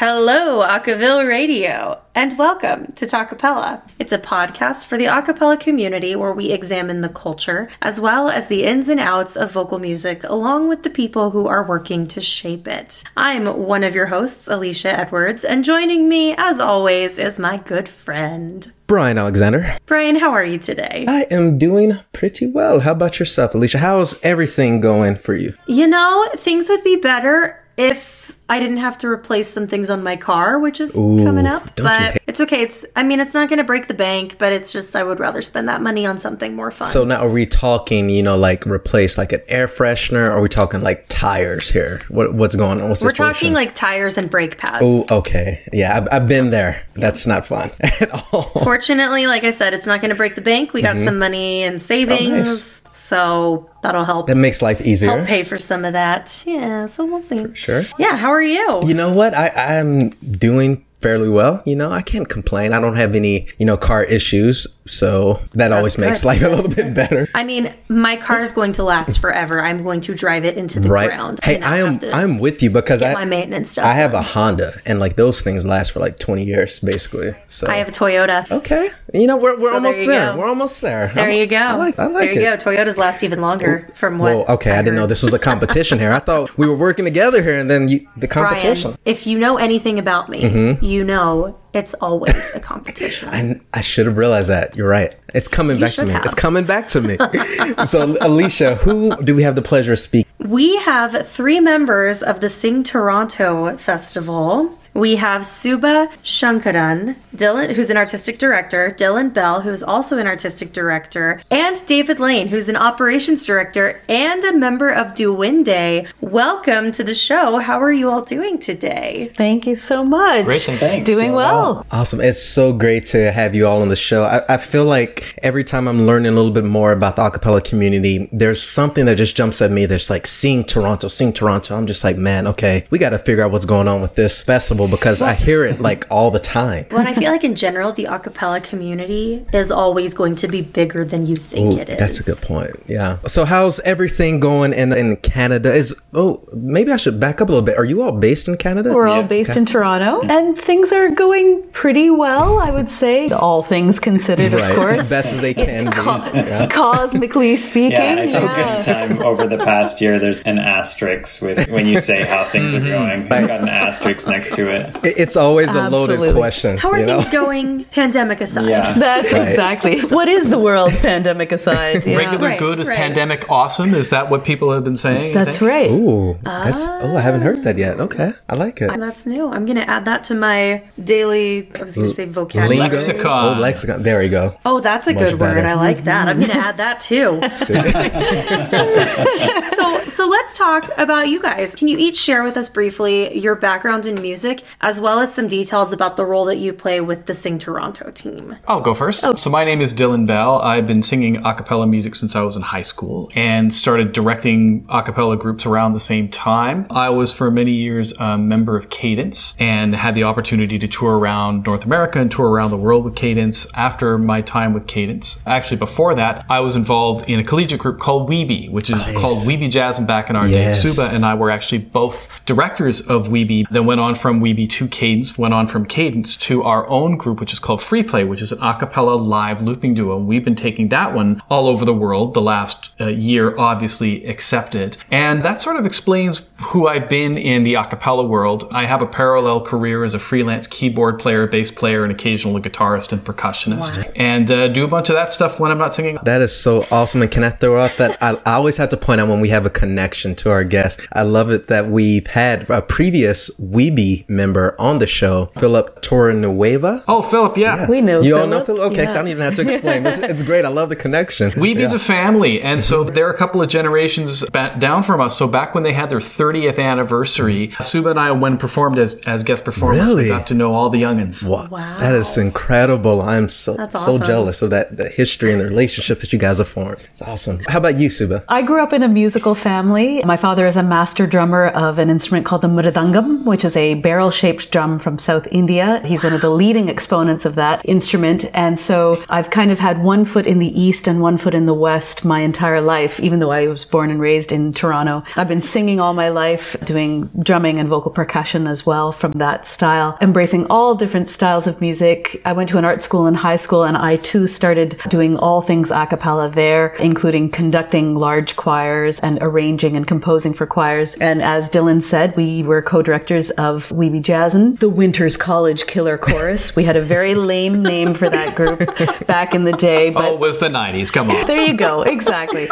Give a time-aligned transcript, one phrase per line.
[0.00, 3.82] Hello, Acaville Radio, and welcome to Talkapella.
[3.98, 8.46] It's a podcast for the acapella community where we examine the culture as well as
[8.46, 12.20] the ins and outs of vocal music, along with the people who are working to
[12.22, 13.04] shape it.
[13.14, 17.86] I'm one of your hosts, Alicia Edwards, and joining me, as always, is my good
[17.86, 18.72] friend.
[18.86, 19.76] Brian Alexander.
[19.84, 21.04] Brian, how are you today?
[21.08, 22.80] I am doing pretty well.
[22.80, 23.76] How about yourself, Alicia?
[23.76, 25.52] How's everything going for you?
[25.68, 30.02] You know, things would be better if I didn't have to replace some things on
[30.02, 31.76] my car, which is Ooh, coming up.
[31.76, 32.62] But hate- it's okay.
[32.62, 35.18] It's I mean, it's not going to break the bank, but it's just I would
[35.18, 36.88] rather spend that money on something more fun.
[36.88, 40.40] So now are we talking, you know, like replace like an air freshener or are
[40.42, 42.02] we talking like tires here?
[42.08, 42.88] What what's going on?
[42.88, 43.34] What's We're situation?
[43.34, 44.84] talking like tires and brake pads.
[44.84, 45.62] Oh, okay.
[45.72, 46.84] Yeah, I've, I've been there.
[46.94, 48.42] That's not fun at all.
[48.42, 50.74] Fortunately, like I said, it's not going to break the bank.
[50.74, 52.34] We got some money and savings, Mm-hmm.
[52.34, 52.82] Oh, nice.
[53.10, 55.10] So that'll help That makes life easier.
[55.16, 56.42] help pay for some of that.
[56.46, 57.44] Yeah, so we'll see.
[57.46, 57.82] For Sure.
[57.98, 58.66] Yeah, how are you?
[58.84, 59.34] You know what?
[59.34, 60.10] I, I'm
[60.46, 61.62] doing fairly well.
[61.66, 62.72] You know, I can't complain.
[62.72, 64.66] I don't have any, you know, car issues.
[64.86, 67.28] So that always makes life a little bit better.
[67.34, 69.62] I mean, my car is going to last forever.
[69.62, 71.08] I'm going to drive it into the Right.
[71.08, 71.38] ground.
[71.44, 73.84] Hey, I am I'm with you because I my maintenance stuff.
[73.84, 74.20] I have a.
[74.30, 77.34] Honda and like those things last for like 20 years basically.
[77.48, 78.50] So I have a Toyota.
[78.50, 78.90] Okay.
[79.14, 80.36] You know, we're, we're So almost there there.
[80.36, 81.08] We're almost there.
[81.14, 81.56] There I'm- you go.
[81.56, 82.62] I like I like there you it.
[82.64, 82.70] go.
[82.70, 84.34] Toyotas last even longer from what.
[84.36, 86.12] Well, okay, I, didn't know this was a competition here.
[86.12, 88.90] I thought we were working together here and then you, the competition.
[88.90, 90.84] Brian, if you know anything about me, Mm-hmm.
[90.84, 93.28] you know it's always a competition.
[93.32, 94.76] I, I should have realized that.
[94.76, 95.14] You're right.
[95.34, 96.12] It's coming back to me.
[96.12, 96.24] have.
[96.24, 97.16] It's coming back to me.
[97.84, 100.30] so, Alicia, who do we have the pleasure of speaking?
[100.40, 104.76] we have three members of the Sing Toronto Festival.
[105.00, 110.74] We have Suba Sankaran, Dylan, who's an artistic director, Dylan Bell, who's also an artistic
[110.74, 116.06] director, and David Lane, who's an operations director and a member of Duende.
[116.20, 117.60] Welcome to the show.
[117.60, 119.30] How are you all doing today?
[119.38, 120.44] Thank you so much.
[120.44, 121.06] Great, and thanks.
[121.06, 121.76] Doing Doing well.
[121.76, 121.86] well.
[121.90, 122.20] Awesome.
[122.20, 124.24] It's so great to have you all on the show.
[124.24, 127.64] I, I feel like every time I'm learning a little bit more about the acapella
[127.64, 129.86] community, there's something that just jumps at me.
[129.86, 131.74] There's like seeing Toronto, seeing Toronto.
[131.74, 134.42] I'm just like, man, okay, we got to figure out what's going on with this
[134.42, 136.86] festival because I hear it like all the time.
[136.90, 140.62] Well, and I feel like in general, the acapella community is always going to be
[140.62, 141.98] bigger than you think Ooh, it is.
[141.98, 142.72] That's a good point.
[142.86, 143.18] Yeah.
[143.26, 145.72] So how's everything going in in Canada?
[145.72, 147.76] Is oh maybe I should back up a little bit.
[147.76, 148.92] Are you all based in Canada?
[148.94, 149.26] We're all Yeah.
[149.28, 153.28] based in Toronto, and things are going pretty well, I would say.
[153.30, 154.70] All things considered, right.
[154.70, 155.08] of course.
[155.10, 155.92] Best as they can be.
[155.92, 156.66] Co- Yeah.
[156.68, 158.74] Cosmically speaking, Yeah, I think yeah.
[158.74, 162.78] anytime over the past year, there's an asterisk with when you say how things are
[162.80, 162.88] mm-hmm.
[162.88, 163.28] going.
[163.30, 164.69] It's got an asterisk next to it.
[164.70, 166.78] It- It's always a loaded question.
[166.78, 167.20] How are you know?
[167.20, 168.68] things going, pandemic aside?
[168.68, 168.92] Yeah.
[168.92, 169.48] That's Right.
[169.48, 172.04] exactly what is the world pandemic aside.
[172.06, 172.16] Yeah.
[172.16, 172.96] Regular Right, good is right.
[172.96, 173.94] pandemic awesome.
[173.94, 175.34] Is that what people have been saying?
[175.34, 175.90] That's right.
[175.90, 177.00] Ooh, that's ah.
[177.02, 178.00] oh I haven't heard that yet.
[178.00, 178.90] Okay, I like it.
[178.90, 179.48] Ah, that's new.
[179.48, 182.78] I'm going to add that to my daily, I was going to say vocabulary.
[182.78, 182.96] Lingo?
[182.96, 183.56] Lexicon.
[183.56, 184.02] Oh, lexicon.
[184.02, 184.56] There you go.
[184.64, 185.56] Oh, that's a Much good better.
[185.60, 185.66] word.
[185.66, 186.28] I like that.
[186.28, 187.40] I'm going to add that too.
[189.76, 191.74] So, so let's talk about you guys.
[191.74, 195.48] Can you each share with us briefly your background in music, as well as some
[195.48, 198.56] details about the role that you play with the Sing Toronto team?
[198.68, 199.24] I'll go first.
[199.26, 199.34] Oh.
[199.34, 200.60] So my name is Dylan Bell.
[200.60, 204.86] I've been singing a cappella music since I was in high school and started directing
[204.88, 206.86] a cappella groups around the same time.
[206.90, 211.18] I was for many years a member of Cadence and had the opportunity to tour
[211.18, 215.38] around North America and tour around the world with Cadence after my time with Cadence.
[215.46, 219.38] Actually, before that, I was involved in a collegiate group called Weeby, which is called
[219.46, 220.82] Weeby Jazz and back in our Yes.
[220.82, 220.88] day.
[220.88, 224.88] Suba and I were actually both directors of Weeby, then went on from Weeby to
[224.88, 228.42] Cadence, went on from Cadence to our own group, which is called Free Play, which
[228.42, 230.18] is an a cappella live looping duo.
[230.18, 234.96] We've been taking that one all over the world, the last uh, year obviously accepted.
[235.10, 238.68] And that sort of explains who I've been in the a cappella world.
[238.70, 243.12] I have a parallel career as a freelance keyboard player, bass player, and occasional guitarist
[243.12, 244.12] and percussionist.
[244.16, 246.18] And uh, do a bunch of that stuff when I'm not singing.
[246.24, 247.22] That is so awesome.
[247.22, 249.48] And can I throw out that I, I always have to point out when we
[249.48, 251.00] have a connection to our guest.
[251.12, 257.04] I love it that we've had a previous Weeby member on the show, Philip Torrenueva.
[257.08, 257.88] Oh, Philip, yeah.
[257.88, 258.20] We know.
[258.20, 258.80] You all know Philip.
[258.80, 258.92] Philip?
[258.92, 260.06] Okay, so I don't even have to explain.
[260.06, 260.64] It's, it's great.
[260.64, 261.50] I love the connection.
[261.52, 265.36] Weeby's a family, and so they're a couple of generations ba- down from us.
[265.36, 269.42] So back when they had their 30th anniversary, Suba and I, when performed as, as
[269.42, 270.24] guest performers, Really?
[270.24, 271.42] we got to know all the youngins.
[271.42, 271.68] Wow.
[271.70, 271.98] Wow.
[271.98, 273.20] That is incredible.
[273.22, 276.58] I'm so That's so jealous of that the history and the relationship that you guys
[276.58, 277.00] have formed.
[277.12, 277.58] It's awesome.
[277.68, 278.44] How about you, Suba?
[278.48, 280.22] I grew up in a musical family.
[280.24, 283.94] My father is a master drummer of an instrument called the mridangam, which is a
[283.94, 286.00] barrel shaped drum from South India.
[286.04, 288.44] He's one of the leading exponents of that instrument.
[288.54, 291.66] And so I've kind of had one foot in the East and one foot in
[291.66, 295.22] the West my entire life, even though I was born and raised in Toronto.
[295.36, 299.66] I've been singing all my life, doing drumming and vocal percussion as well from that
[299.66, 302.40] style, embracing all different styles of music.
[302.44, 305.60] I went to an art school in high school and I too started doing all
[305.60, 311.14] things a cappella there, including conducting large choirs and arranging and composing for choirs.
[311.16, 313.90] And as Dylan said, we were co-directors of
[314.22, 316.76] Jazzin, the Winters College Killer Chorus.
[316.76, 318.78] We had a very lame name for that group
[319.26, 321.12] back in the day, but Oh, it was the 90s.
[321.12, 321.46] Come on.
[321.46, 322.68] there you go, exactly.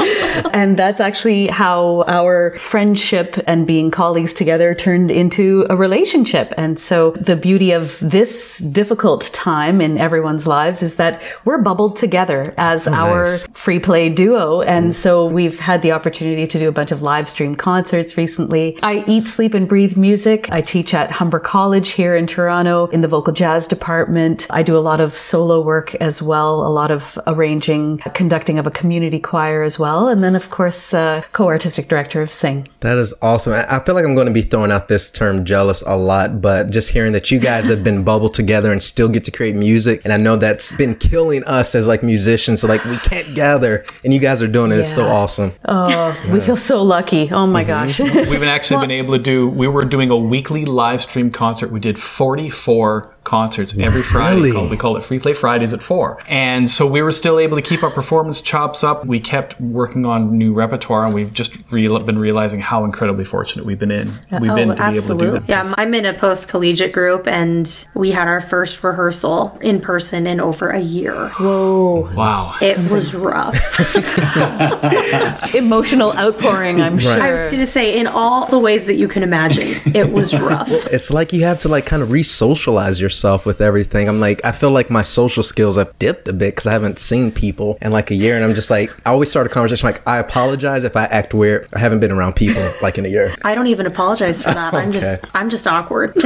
[0.52, 6.52] And that's actually how our friendship and being colleagues together turned into a relationship.
[6.56, 11.96] And so the beauty of this difficult time in everyone's lives is that we're bubbled
[11.96, 13.46] together as our nice.
[13.52, 14.62] free play duo.
[14.62, 14.94] And mm.
[14.94, 18.78] so we've had the opportunity to do a bunch of live stream concerts recently.
[18.82, 20.50] I eat, sleep, and breathe music.
[20.50, 24.46] I teach at Humber College here in Toronto in the vocal jazz department.
[24.50, 28.66] I do a lot of solo work as well, a lot of arranging, conducting of
[28.66, 30.08] a community choir as well.
[30.08, 32.66] And then, of course, uh, co-artistic director of Sing.
[32.80, 33.52] That is awesome.
[33.52, 36.40] I I feel like I'm going to be throwing out this term jealous a lot,
[36.40, 39.54] but just hearing that you guys have been bubbled together and still get to create
[39.54, 40.00] music.
[40.04, 42.60] And I know that's been killing us as like musicians.
[42.60, 44.78] So like we can't gather and you guys are doing it.
[44.78, 45.52] It's so awesome.
[45.66, 47.30] Oh, we feel so lucky.
[47.30, 48.00] Oh my gosh.
[48.00, 51.70] We've actually been able to do, we were doing a weekly live stream concert.
[51.70, 54.36] We did 44 concerts every Friday.
[54.36, 54.52] Really?
[54.52, 56.18] Called, we called it Free Play Fridays at 4.
[56.28, 59.04] And so we were still able to keep our performance chops up.
[59.04, 63.66] We kept working on new repertoire and we've just real, been realizing how incredibly fortunate
[63.66, 64.08] we've been in.
[64.40, 65.42] We've been oh, to be able to do that.
[65.42, 69.80] Oh, Yeah, I'm in a post collegiate group and we had our first rehearsal in
[69.80, 71.28] person in over a year.
[71.28, 72.10] Whoa.
[72.14, 72.54] Wow.
[72.62, 73.54] It was rough.
[75.54, 77.20] Emotional outpouring, I'm sure.
[77.20, 80.34] I was going to say, in all the ways that you can imagine, it was
[80.50, 80.70] rough.
[80.90, 84.08] It's like you have to like kind of re-socialize yourself with everything.
[84.08, 86.98] I'm like, I feel like my social skills have dipped a bit because I haven't
[86.98, 88.36] seen people in like a year.
[88.36, 91.34] And I'm just like, I always start a conversation like, I apologize if I act
[91.34, 91.68] weird.
[91.72, 93.34] I haven't been around people like in a year.
[93.42, 94.74] I don't even apologize for that.
[94.74, 96.14] I'm just, I'm just awkward.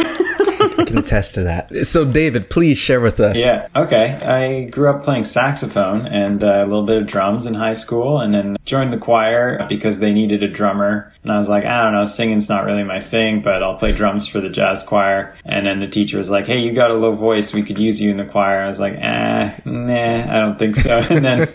[0.92, 1.86] I can attest to that.
[1.86, 3.38] So David, please share with us.
[3.38, 4.14] Yeah, okay.
[4.14, 8.20] I grew up playing saxophone and uh, a little bit of drums in high school
[8.20, 11.12] and then joined the choir because they needed a drummer.
[11.22, 13.92] And I was like, I don't know, singing's not really my thing, but I'll play
[13.92, 15.34] drums for the jazz choir.
[15.44, 17.54] And then the teacher was like, hey, you got a low voice.
[17.54, 18.62] We could use you in the choir.
[18.62, 21.02] I was like, eh, nah, I don't think so.
[21.12, 21.48] And then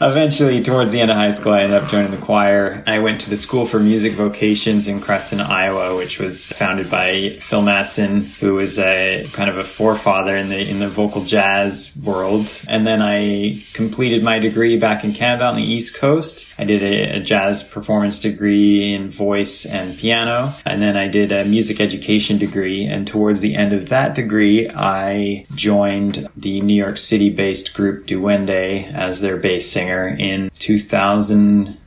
[0.00, 2.84] eventually, towards the end of high school, I ended up joining the choir.
[2.86, 7.38] I went to the School for Music Vocations in Creston, Iowa, which was founded by
[7.40, 11.92] Phil Mattson, who was a kind of a forefather in the in the vocal jazz
[11.96, 12.48] world.
[12.68, 16.46] And then I completed my degree back in Canada on the East Coast.
[16.56, 21.32] I did a, a jazz performance degree in voice and piano, and then I did
[21.32, 22.86] a music education degree.
[22.86, 28.92] And towards the end of that degree, I joined the New York City-based group Duende
[28.92, 31.78] as their bass singer in 2000.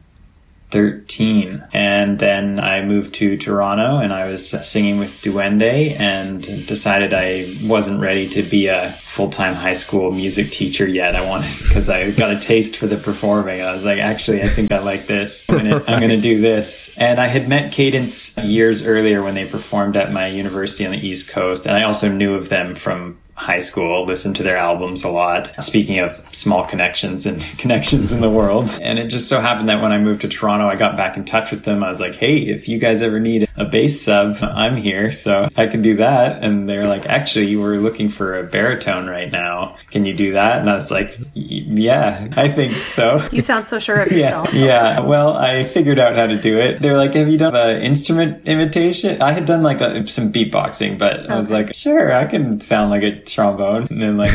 [0.71, 7.13] 13 and then I moved to Toronto and I was singing with Duende and decided
[7.13, 11.15] I wasn't ready to be a full-time high school music teacher yet.
[11.15, 13.61] I wanted because I got a taste for the performing.
[13.61, 15.49] I was like actually I think I like this.
[15.49, 16.95] I'm I'm gonna do this.
[16.97, 21.05] And I had met Cadence years earlier when they performed at my university on the
[21.05, 25.03] East Coast and I also knew of them from high school, listened to their albums
[25.03, 25.51] a lot.
[25.63, 28.77] Speaking of small connections and connections in the world.
[28.81, 31.23] And it just so happened that when I moved to Toronto, I got back in
[31.25, 31.83] touch with them.
[31.83, 35.47] I was like, hey, if you guys ever need a bass sub, I'm here, so
[35.55, 36.43] I can do that.
[36.43, 39.77] And they're like, actually, you were looking for a baritone right now.
[39.91, 40.59] Can you do that?
[40.59, 43.21] And I was like, "Y- yeah, I think so.
[43.31, 44.53] you sound so sure of yourself.
[44.53, 44.99] yeah.
[44.99, 46.81] Well, I figured out how to do it.
[46.81, 50.97] They're like, "Have you done an instrument imitation?" I had done like a, some beatboxing,
[50.99, 54.33] but I was like, "Sure, I can sound like a trombone." And then like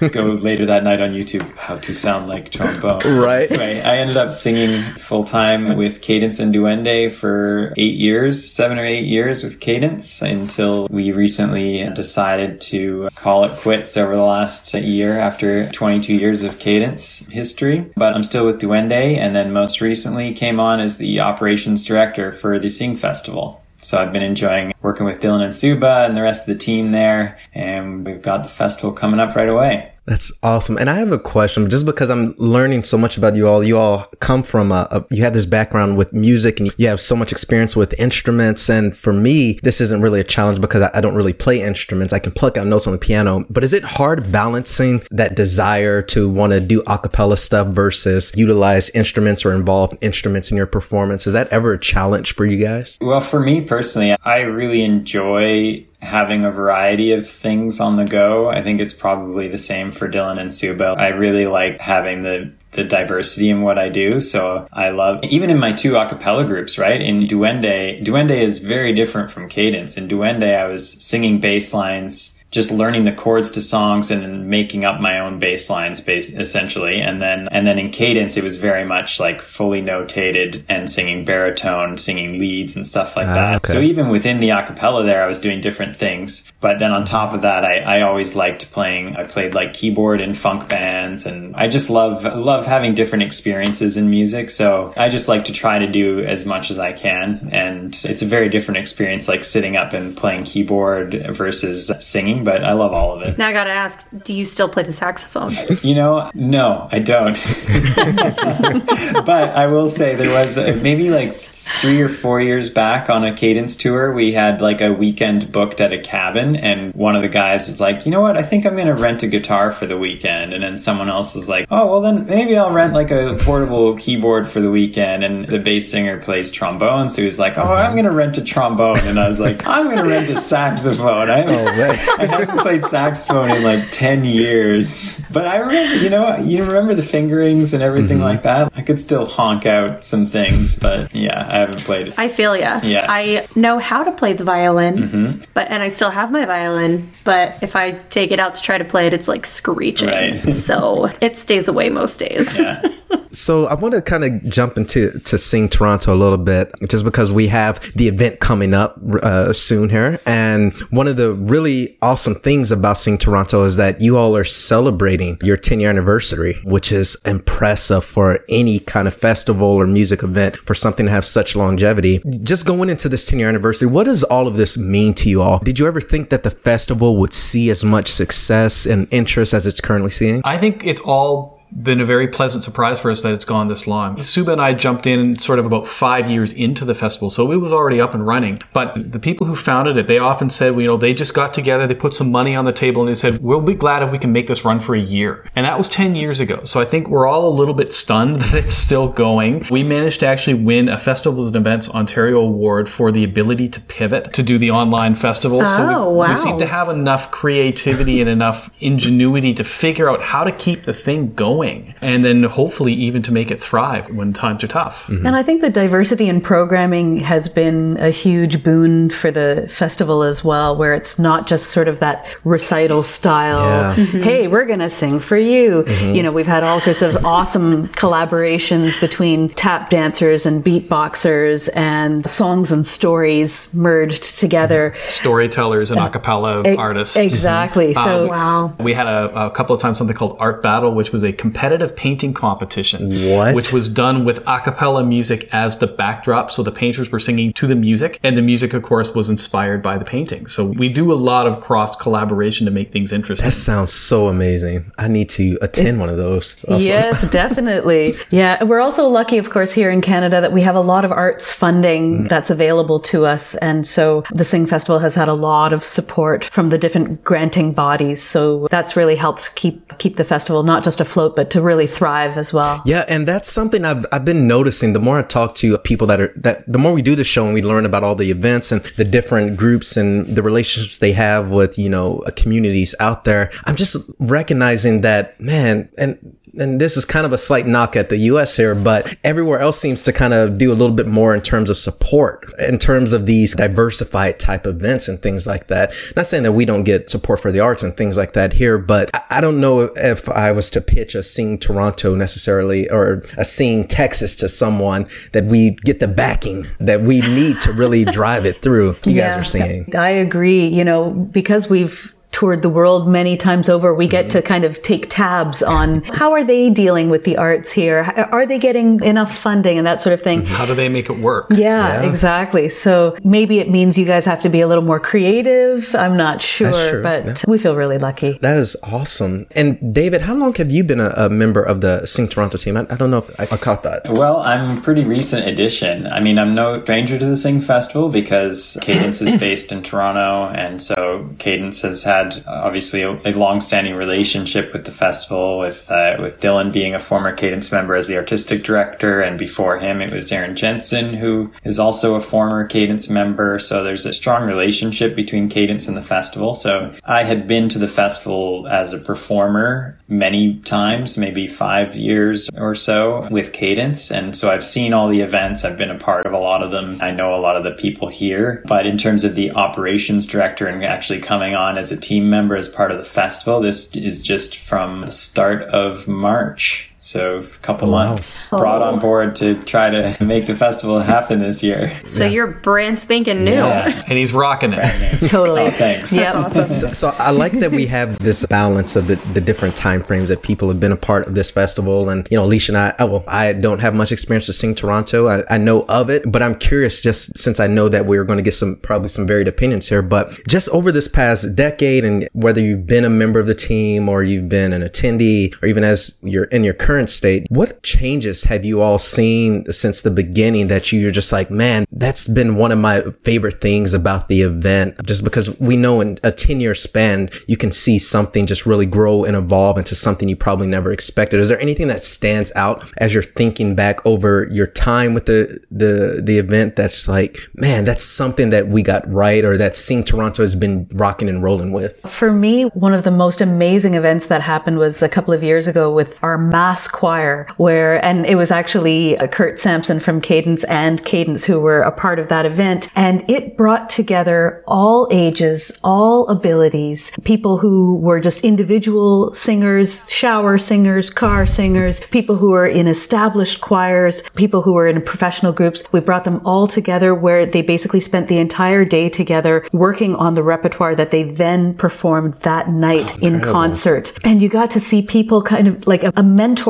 [0.12, 3.00] go later that night on YouTube, how to sound like trombone.
[3.04, 3.50] Right.
[3.50, 8.78] Anyway, I ended up singing full time with Cadence and Duende for eight years, seven
[8.78, 14.22] or eight years with Cadence until we recently decided to call it quits over the
[14.22, 17.90] last year after 22 years of Cadence history.
[17.96, 22.32] But I'm still with Duende and then most recently came on as the operations director
[22.32, 23.62] for the Sing Festival.
[23.86, 26.90] So I've been enjoying working with Dylan and Suba and the rest of the team
[26.90, 29.92] there, and we've got the festival coming up right away.
[30.06, 30.78] That's awesome.
[30.78, 33.62] And I have a question just because I'm learning so much about you all.
[33.64, 37.00] You all come from a, a, you have this background with music and you have
[37.00, 38.70] so much experience with instruments.
[38.70, 42.12] And for me, this isn't really a challenge because I, I don't really play instruments.
[42.12, 46.02] I can pluck out notes on the piano, but is it hard balancing that desire
[46.02, 50.66] to want to do a cappella stuff versus utilize instruments or involve instruments in your
[50.66, 51.26] performance?
[51.26, 52.96] Is that ever a challenge for you guys?
[53.00, 58.48] Well, for me personally, I really enjoy having a variety of things on the go.
[58.48, 60.94] I think it's probably the same for Dylan and Suba.
[60.96, 64.20] I really like having the the diversity in what I do.
[64.20, 67.00] So I love even in my two acapella groups, right?
[67.00, 69.96] In Duende, Duende is very different from Cadence.
[69.96, 74.84] In Duende, I was singing bass lines just learning the chords to songs and making
[74.84, 77.00] up my own bass lines base, essentially.
[77.00, 81.24] And then and then in cadence it was very much like fully notated and singing
[81.24, 83.56] baritone singing leads and stuff like ah, that.
[83.56, 83.72] okay.
[83.72, 86.50] so even within the acapella there i was doing different things.
[86.60, 90.20] But then on top of that i, I always liked playing i played like keyboard
[90.20, 91.26] in funk bands.
[91.26, 94.50] And i just love love having different experiences in music.
[94.50, 97.48] So i just like to try to do as much as i can.
[97.50, 102.64] And it's a very different experience like sitting up and playing keyboard versus singing but
[102.64, 103.38] I love all of it.
[103.38, 105.52] Now I gotta ask, do you still play the saxophone?
[105.82, 107.34] You know, no, I don't.
[109.26, 113.34] but I will say there was maybe like three or four years back on a
[113.34, 117.28] cadence tour, we had like a weekend booked at a cabin, and one of the
[117.28, 118.36] guys was like, "You know what?
[118.36, 121.34] I think I'm going to rent a guitar for the weekend." And then someone else
[121.34, 125.24] was like, "Oh, well then maybe I'll rent like a portable keyboard for the weekend."
[125.24, 128.38] And the bass singer plays trombone, so he was like, "Oh, I'm going to rent
[128.38, 131.66] a trombone," and I was like, "I'm going to rent a saxophone." I, oh,
[132.18, 136.94] I haven't played saxophone in like ten years, but I remember, you know, you remember
[136.94, 138.26] the fingerings and everything mm-hmm.
[138.26, 138.72] like that.
[138.76, 141.55] I could still honk out some things, but yeah.
[141.56, 142.18] I haven't played it.
[142.18, 142.80] I feel ya.
[142.82, 143.06] Yeah.
[143.08, 145.44] I know how to play the violin, mm-hmm.
[145.54, 148.76] but and I still have my violin, but if I take it out to try
[148.78, 150.08] to play it, it's like screeching.
[150.08, 150.52] Right.
[150.54, 152.58] so it stays away most days.
[152.58, 152.86] Yeah.
[153.36, 157.04] So I want to kind of jump into to Sing Toronto a little bit, just
[157.04, 161.98] because we have the event coming up uh, soon here, and one of the really
[162.00, 166.54] awesome things about Sing Toronto is that you all are celebrating your 10 year anniversary,
[166.64, 171.26] which is impressive for any kind of festival or music event for something to have
[171.26, 172.22] such longevity.
[172.42, 175.42] Just going into this 10 year anniversary, what does all of this mean to you
[175.42, 175.58] all?
[175.58, 179.66] Did you ever think that the festival would see as much success and interest as
[179.66, 180.40] it's currently seeing?
[180.42, 183.86] I think it's all been a very pleasant surprise for us that it's gone this
[183.86, 184.20] long.
[184.20, 187.56] Suba and I jumped in sort of about five years into the festival, so it
[187.56, 188.58] was already up and running.
[188.72, 191.86] But the people who founded it, they often said, you know, they just got together,
[191.86, 194.18] they put some money on the table, and they said, we'll be glad if we
[194.18, 195.44] can make this run for a year.
[195.54, 196.64] And that was 10 years ago.
[196.64, 199.66] So I think we're all a little bit stunned that it's still going.
[199.70, 203.80] We managed to actually win a Festivals and Events Ontario Award for the ability to
[203.82, 205.62] pivot to do the online festival.
[205.62, 206.30] Oh, so we, wow.
[206.30, 210.84] we seem to have enough creativity and enough ingenuity to figure out how to keep
[210.84, 214.68] the thing going going and then hopefully even to make it thrive when times are
[214.68, 215.06] tough.
[215.06, 215.26] Mm-hmm.
[215.26, 220.22] And I think the diversity in programming has been a huge boon for the festival
[220.22, 224.04] as well, where it's not just sort of that recital style, yeah.
[224.04, 224.22] mm-hmm.
[224.22, 225.84] hey, we're going to sing for you.
[225.84, 226.14] Mm-hmm.
[226.14, 232.28] You know, we've had all sorts of awesome collaborations between tap dancers and beatboxers and
[232.28, 234.94] songs and stories merged together.
[235.08, 237.16] Storytellers and a cappella e- artists.
[237.16, 237.94] Exactly.
[237.94, 238.04] Mm-hmm.
[238.04, 238.74] So, um, wow.
[238.80, 241.94] We had a, a couple of times something called Art Battle, which was a competitive
[241.94, 243.30] painting competition.
[243.30, 243.54] What?
[243.54, 246.50] Which was done with a cappella music as the backdrop.
[246.50, 249.80] So the painters were singing to the music, and the music, of course, was inspired
[249.80, 250.48] by the painting.
[250.48, 253.46] So we do a lot of cross collaboration to make things interesting.
[253.46, 254.90] That sounds so amazing.
[254.98, 256.64] I need to attend one of those.
[256.64, 256.84] Awesome.
[256.84, 258.16] Yes, definitely.
[258.30, 258.64] yeah.
[258.64, 261.52] We're also lucky, of course, here in Canada that we have a lot of arts
[261.52, 262.28] funding mm.
[262.28, 263.54] that's available to us.
[263.56, 267.72] And so the Sing Festival has had a lot of support from the different granting
[267.72, 268.20] bodies.
[268.20, 272.36] So that's really helped keep keep the festival not just afloat but to really thrive
[272.36, 272.82] as well.
[272.84, 274.94] Yeah, and that's something I've I've been noticing.
[274.94, 277.44] The more I talk to people that are that, the more we do the show
[277.44, 281.12] and we learn about all the events and the different groups and the relationships they
[281.12, 283.50] have with you know uh, communities out there.
[283.64, 288.08] I'm just recognizing that man, and and this is kind of a slight knock at
[288.08, 291.34] the US here, but everywhere else seems to kind of do a little bit more
[291.34, 295.92] in terms of support, in terms of these diversified type events and things like that.
[296.16, 298.78] Not saying that we don't get support for the arts and things like that here,
[298.78, 303.44] but I don't know if I was to pitch a Sing Toronto necessarily or a
[303.44, 308.46] Sing Texas to someone that we get the backing that we need to really drive
[308.46, 308.96] it through.
[309.04, 309.96] You yeah, guys are seeing.
[309.96, 310.66] I agree.
[310.66, 314.82] You know, because we've toured the world many times over, we get to kind of
[314.82, 318.02] take tabs on how are they dealing with the arts here?
[318.30, 320.44] Are they getting enough funding and that sort of thing?
[320.44, 321.46] How do they make it work?
[321.50, 322.68] Yeah, exactly.
[322.68, 325.94] So maybe it means you guys have to be a little more creative.
[325.94, 328.36] I'm not sure, true, but we feel really lucky.
[328.42, 329.46] That is awesome.
[329.52, 332.76] And David, how long have you been a, a member of the Sing Toronto team?
[332.76, 334.10] I, I don't know if I, I caught that.
[334.10, 336.06] Well, I'm a pretty recent addition.
[336.06, 340.54] I mean, I'm no stranger to the Sing Festival because Cadence is based in Toronto,
[340.54, 345.58] and so Cadence has had uh, obviously a, a long-standing relationship with the festival.
[345.58, 349.78] With uh, with Dylan being a former Cadence member as the artistic director, and before
[349.78, 353.58] him it was Aaron Jensen, who is also a former Cadence member.
[353.58, 356.54] So there's a strong relationship between Cadence and the festival.
[356.54, 362.48] So I had been to the festival as a performer many times, maybe five years
[362.56, 364.10] or so with Cadence.
[364.10, 365.64] And so I've seen all the events.
[365.64, 366.98] I've been a part of a lot of them.
[367.02, 368.62] I know a lot of the people here.
[368.66, 372.56] But in terms of the operations director and actually coming on as a team member
[372.56, 376.90] as part of the festival, this is just from the start of March.
[377.06, 381.62] So a couple months brought on board to try to make the festival happen this
[381.62, 381.96] year.
[382.04, 383.52] So you're brand spanking new.
[383.52, 384.02] Yeah.
[384.08, 385.18] And he's rocking it.
[385.28, 385.62] Totally.
[385.62, 386.12] Oh, thanks.
[386.12, 386.34] Yep.
[386.34, 386.70] Awesome.
[386.70, 390.28] So, so I like that we have this balance of the, the different time frames
[390.28, 392.08] that people have been a part of this festival.
[392.08, 394.76] And, you know, Alicia and I, I, well, I don't have much experience to Sing
[394.76, 395.28] Toronto.
[395.28, 398.38] I, I know of it, but I'm curious just since I know that we're going
[398.38, 402.28] to get some, probably some varied opinions here, but just over this past decade and
[402.32, 405.84] whether you've been a member of the team or you've been an attendee or even
[405.84, 410.68] as you're in your current state, what changes have you all seen since the beginning
[410.68, 415.04] that you're just like, man, that's been one of my favorite things about the event,
[415.04, 418.86] just because we know in a 10 year span, you can see something just really
[418.86, 421.40] grow and evolve into something you probably never expected.
[421.40, 425.60] Is there anything that stands out as you're thinking back over your time with the,
[425.70, 430.04] the, the event that's like, man, that's something that we got right or that Sing
[430.04, 432.00] Toronto has been rocking and rolling with?
[432.00, 435.66] For me, one of the most amazing events that happened was a couple of years
[435.66, 440.64] ago with our mass choir, where, and it was actually uh, Kurt Sampson from Cadence
[440.64, 442.90] and Cadence who were a part of that event.
[442.94, 450.58] And it brought together all ages, all abilities, people who were just individual singers, shower
[450.58, 455.82] singers, car singers, people who were in established choirs, people who were in professional groups.
[455.92, 460.34] We brought them all together where they basically spent the entire day together working on
[460.34, 464.12] the repertoire that they then performed that night in concert.
[464.24, 466.22] And you got to see people kind of like a, a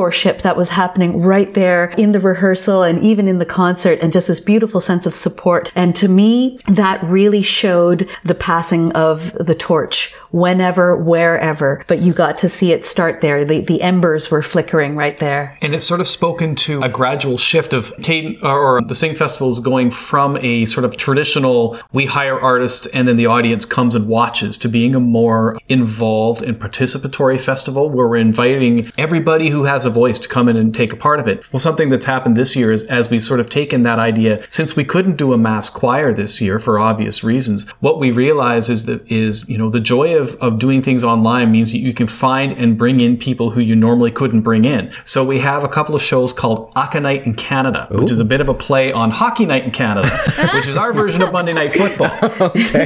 [0.07, 4.13] mentorship that was happening right there in the rehearsal and even in the concert and
[4.13, 5.71] just this beautiful sense of support.
[5.75, 12.13] And to me, that really showed the passing of the torch whenever, wherever, but you
[12.13, 13.45] got to see it start there.
[13.45, 15.57] The, the embers were flickering right there.
[15.61, 19.49] And it's sort of spoken to a gradual shift of Caden, or the Sing Festival
[19.49, 23.95] is going from a sort of traditional, we hire artists and then the audience comes
[23.95, 29.63] and watches to being a more involved and participatory festival where we're inviting everybody who
[29.63, 31.51] has a voice to come in and take a part of it.
[31.51, 34.75] Well, something that's happened this year is as we've sort of taken that idea, since
[34.75, 38.85] we couldn't do a mass choir this year for obvious reasons, what we realize is
[38.85, 42.07] that is, you know, the joy of, of doing things online means that you can
[42.07, 44.91] find and bring in people who you normally couldn't bring in.
[45.05, 48.41] So we have a couple of shows called Night in Canada, which is a bit
[48.41, 50.09] of a play on Hockey Night in Canada,
[50.53, 52.07] which is our version of Monday Night Football.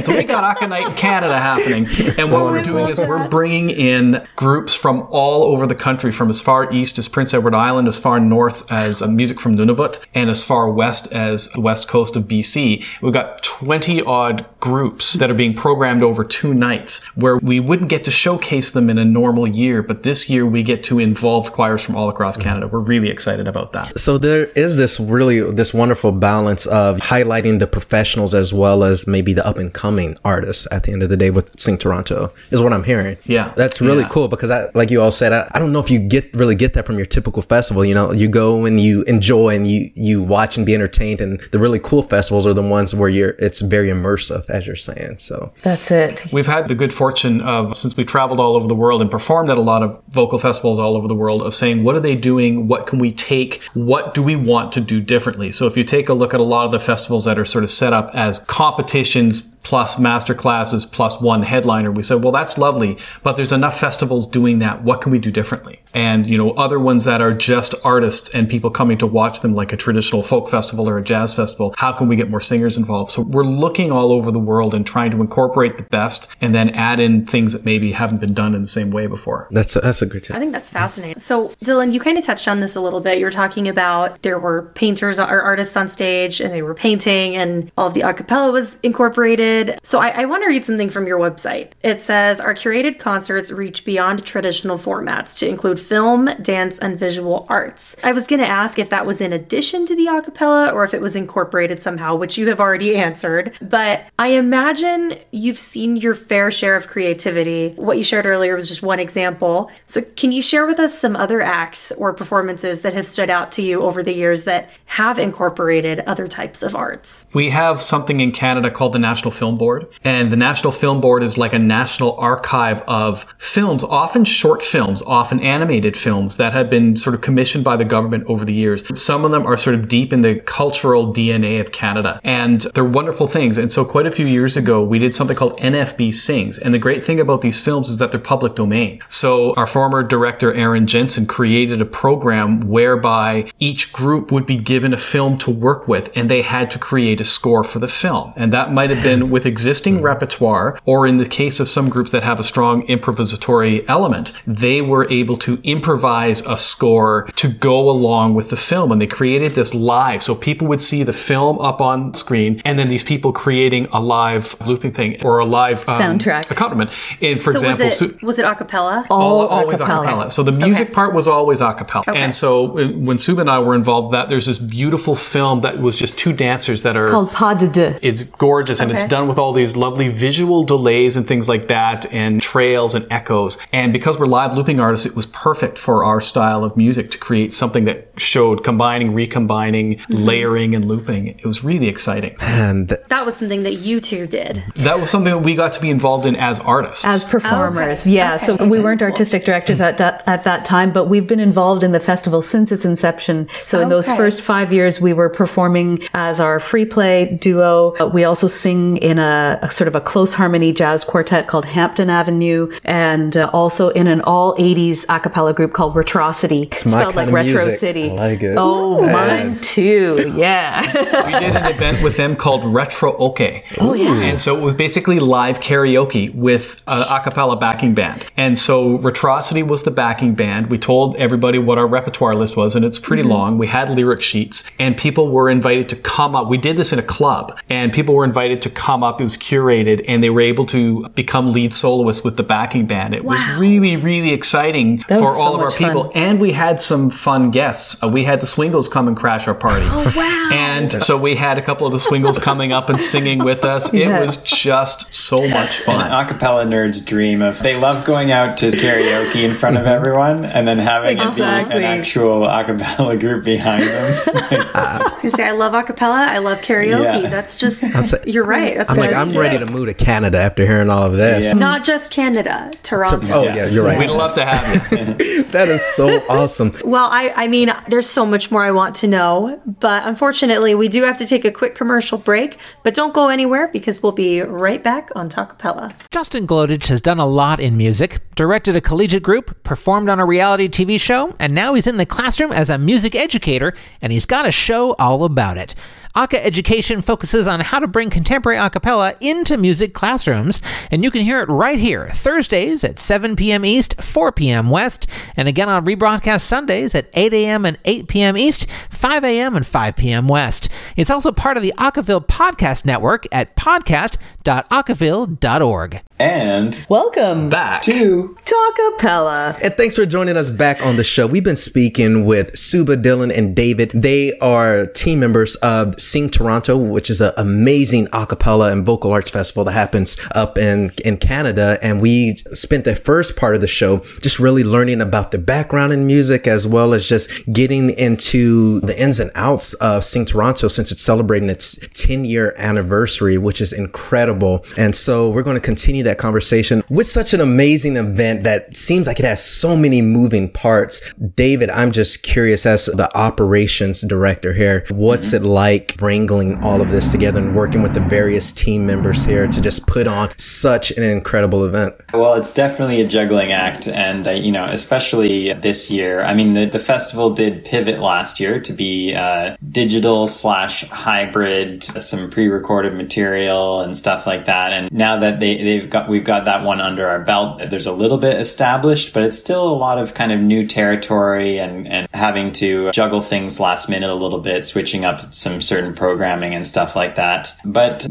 [0.02, 1.88] So we got Aka Night in Canada happening.
[2.18, 6.28] And what we're doing is we're bringing in groups from all over the country, from
[6.30, 9.98] as far east as Prince Edward Island, as far north as uh, music from Nunavut,
[10.14, 12.84] and as far west as the west coast of BC.
[13.00, 17.90] We've got 20 odd groups that are being programmed over two nights where we wouldn't
[17.90, 21.52] get to showcase them in a normal year, but this year we get to involve
[21.52, 22.68] choirs from all across Canada.
[22.68, 23.98] We're really excited about that.
[23.98, 29.06] So there is this really this wonderful balance of highlighting the professionals as well as
[29.06, 32.32] maybe the up and coming artists at the end of the day with Sing Toronto
[32.50, 33.16] is what I'm hearing.
[33.24, 33.52] Yeah.
[33.56, 34.08] That's really Yeah.
[34.08, 36.54] cool because I like you all said I, I don't know if you get really
[36.54, 37.84] get that from your typical festival.
[37.84, 41.40] You know, you go and you enjoy and you you watch and be entertained and
[41.52, 45.18] the really cool festivals are the ones where you're it's very immersive as you're saying.
[45.18, 46.32] So That's it.
[46.32, 49.50] We've had the good fortune of, since we traveled all over the world and performed
[49.50, 52.16] at a lot of vocal festivals all over the world, of saying, what are they
[52.16, 52.68] doing?
[52.68, 53.62] What can we take?
[53.74, 55.52] What do we want to do differently?
[55.52, 57.64] So if you take a look at a lot of the festivals that are sort
[57.64, 62.58] of set up as competitions plus master classes plus one headliner, we said, well, that's
[62.58, 64.82] lovely, but there's enough festivals doing that.
[64.82, 65.80] What can we do differently?
[65.94, 69.54] And, you know, other ones that are just artists and people coming to watch them
[69.54, 72.76] like a traditional folk festival or a jazz festival, how can we get more singers
[72.76, 73.12] involved?
[73.12, 76.70] So we're looking all over the world and trying to incorporate the best and then
[76.70, 79.48] add in things that maybe haven't been done in the same way before.
[79.50, 80.36] that's a, that's a good tip.
[80.36, 81.20] I think that's fascinating.
[81.20, 83.18] So, Dylan, you kind of touched on this a little bit.
[83.18, 87.36] You were talking about there were painters or artists on stage and they were painting
[87.36, 89.78] and all of the a cappella was incorporated curated.
[89.82, 91.72] So I, I want to read something from your website.
[91.82, 97.46] It says our curated concerts reach beyond traditional formats to include film, dance, and visual
[97.48, 97.96] arts.
[98.02, 100.94] I was going to ask if that was in addition to the acapella or if
[100.94, 103.52] it was incorporated somehow, which you have already answered.
[103.60, 107.70] But I imagine you've seen your fair share of creativity.
[107.76, 109.70] What you shared earlier was just one example.
[109.86, 113.52] So can you share with us some other acts or performances that have stood out
[113.52, 117.26] to you over the years that have incorporated other types of arts?
[117.32, 119.88] We have something in Canada called the National Film Board.
[120.04, 125.02] And the National Film Board is like a national archive of films, often short films,
[125.02, 128.84] often animated films that have been sort of commissioned by the government over the years.
[128.94, 132.84] Some of them are sort of deep in the cultural DNA of Canada and they're
[132.84, 133.58] wonderful things.
[133.58, 136.56] And so quite a few years ago, we did something called NFB Sings.
[136.56, 139.00] And the great thing about these films is that they're public domain.
[139.08, 144.94] So our former director, Aaron Jensen, created a program whereby each group would be given
[144.94, 148.32] a film to work with and they had to create a score for the film.
[148.36, 152.10] And that might have been with existing repertoire or in the case of some groups
[152.12, 157.88] that have a strong improvisatory element, they were able to improvise a score to go
[157.90, 158.92] along with the film.
[158.92, 160.22] And they created this live.
[160.22, 164.00] So people would see the film up on screen and then these people creating a
[164.00, 166.50] live looping thing or a live um, Soundtrack.
[166.50, 166.90] accompaniment.
[167.20, 169.04] And for So example, was it was it a cappella?
[169.10, 170.04] all, All always a acapella.
[170.04, 170.30] cappella.
[170.30, 172.04] So the music part was always a cappella.
[172.08, 172.18] Okay.
[172.20, 175.78] And so when Suba and I were involved in that, there's this beautiful film that
[175.80, 177.98] was just two dancers that are Called Pas de deux.
[178.02, 179.08] it's gorgeous and it's Okay.
[179.22, 183.56] Done with all these lovely visual delays and things like that and trails and echoes.
[183.72, 187.18] And because we're live looping artists, it was perfect for our style of music to
[187.18, 191.28] create something that showed combining, recombining, layering and looping.
[191.28, 192.34] It was really exciting.
[192.40, 194.62] And th- That was something that you two did.
[194.76, 197.04] That was something that we got to be involved in as artists.
[197.04, 198.10] As performers, Okay.
[198.16, 198.34] yeah.
[198.34, 198.44] Okay.
[198.46, 201.92] So we weren't artistic directors at that, at that time, but we've been involved in
[201.92, 203.48] the festival since its inception.
[203.64, 207.94] So in those first five years, we were performing as our free play duo.
[208.00, 211.66] Uh, We also sing in a, a sort of a close harmony jazz quartet called
[211.66, 216.76] Hampton Avenue, and uh, also in an all '80s a cappella group called Retrocity, my
[216.76, 217.80] spelled like kind Retro music.
[217.80, 218.10] City.
[218.10, 218.54] I like it.
[218.56, 220.32] Oh, mine too.
[220.36, 220.80] Yeah.
[221.26, 223.62] we did an event with them called Retro Oke.
[223.80, 224.14] Oh yeah.
[224.14, 228.26] And so it was basically live karaoke with a a cappella backing band.
[228.36, 230.68] And so Retrocity was the backing band.
[230.68, 233.58] We told everybody what our repertoire list was, and it's pretty long.
[233.58, 236.48] We had lyric sheets, and people were invited to come up.
[236.48, 239.20] We did this in a club, and people were invited to come up.
[239.20, 243.14] It was curated, and they were able to become lead soloists with the backing band.
[243.14, 245.88] It was really, really exciting That for was so all of our much fun.
[245.90, 246.12] people.
[246.14, 248.02] And we had some fun guests.
[248.02, 249.86] Uh, we had the Swingles come and crash our party.
[249.88, 250.50] Oh, wow.
[250.52, 253.92] And so we had a couple of the Swingles coming up and singing with us.
[253.94, 254.20] It Yeah.
[254.24, 256.00] was just so much fun.
[256.00, 256.26] An fun.
[256.38, 260.66] acapella nerds dream of they love going out to karaoke in front of everyone and
[260.66, 264.34] then having it be an actual acapella group behind them.
[264.34, 266.26] Like, I was gonna say I love acapella.
[266.28, 267.22] I love karaoke.
[267.22, 267.28] Yeah.
[267.30, 268.81] That's just say- you're right.
[268.88, 271.46] That's I'm like, I'm ready to move to Canada after hearing all of this.
[271.46, 271.52] Yeah.
[271.52, 273.32] not just Canada, Toronto.
[273.32, 273.98] Oh yeah, you're right.
[273.98, 275.42] We'd love to have you.
[275.52, 276.72] That is so awesome.
[276.82, 280.88] Well, I, I mean, there's so much more I want to know, but unfortunately, we
[280.88, 282.56] do have to take a quick commercial break.
[282.82, 285.94] But don't go anywhere because we'll be right back on Talkapella.
[286.10, 290.24] Justin Glodich has done a lot in music, directed a collegiate group, performed on a
[290.24, 294.26] reality TV show, and now he's in the classroom as a music educator, and he's
[294.26, 295.74] got a show all about it.
[296.14, 301.10] Aka Education focuses on how to bring contemporary a cappella into music classrooms, and you
[301.10, 303.64] can hear it right here, Thursdays at 7 p.m.
[303.64, 304.68] East, 4 p.m.
[304.70, 305.06] West,
[305.36, 307.64] and again on rebroadcast Sundays at 8 a.m.
[307.64, 308.36] and 8 p.m.
[308.36, 309.56] East, 5 a.m.
[309.56, 310.28] and 5 p.m.
[310.28, 310.68] West.
[310.96, 316.02] It's also part of the Acaville Podcast Network at podcast.acaville.org.
[316.22, 317.82] and Welcome Back.
[317.82, 319.60] to Talkapella.
[319.60, 321.26] And thanks for joining us back on the show.
[321.26, 323.90] We've been speaking with Suba, Dylan, and David.
[323.90, 329.12] They are team members of Sing Toronto, which is an amazing a cappella and vocal
[329.12, 331.76] arts festival that happens up in, in Canada.
[331.82, 335.92] And we spent the first part of the show just really learning about the background
[335.92, 340.68] in music as well as just getting into the ins and outs of Sing Toronto
[340.68, 344.64] since it's celebrating its 10 year anniversary, which is incredible.
[344.78, 349.06] And so we're going to continue that conversation with such an amazing event that seems
[349.06, 351.12] like it has so many moving parts.
[351.14, 356.90] David, I'm just curious as the operations director here, what's it like wrangling all of
[356.90, 360.90] this together and working with the various team members here to just put on such
[360.92, 361.94] an incredible event?
[362.12, 366.22] Well, it's definitely a juggling act, and uh, you know, especially this year.
[366.22, 371.84] I mean, the, the festival did pivot last year to be uh, digital slash hybrid,
[372.02, 374.72] some pre-recorded material and stuff like that.
[374.72, 377.92] And now that they they've got we've got that one under our belt, there's a
[377.92, 382.08] little bit established, but it's still a lot of kind of new territory and and
[382.12, 386.66] having to juggle things last minute a little bit, switching up some certain programming and
[386.66, 387.54] stuff like that.
[387.64, 388.06] But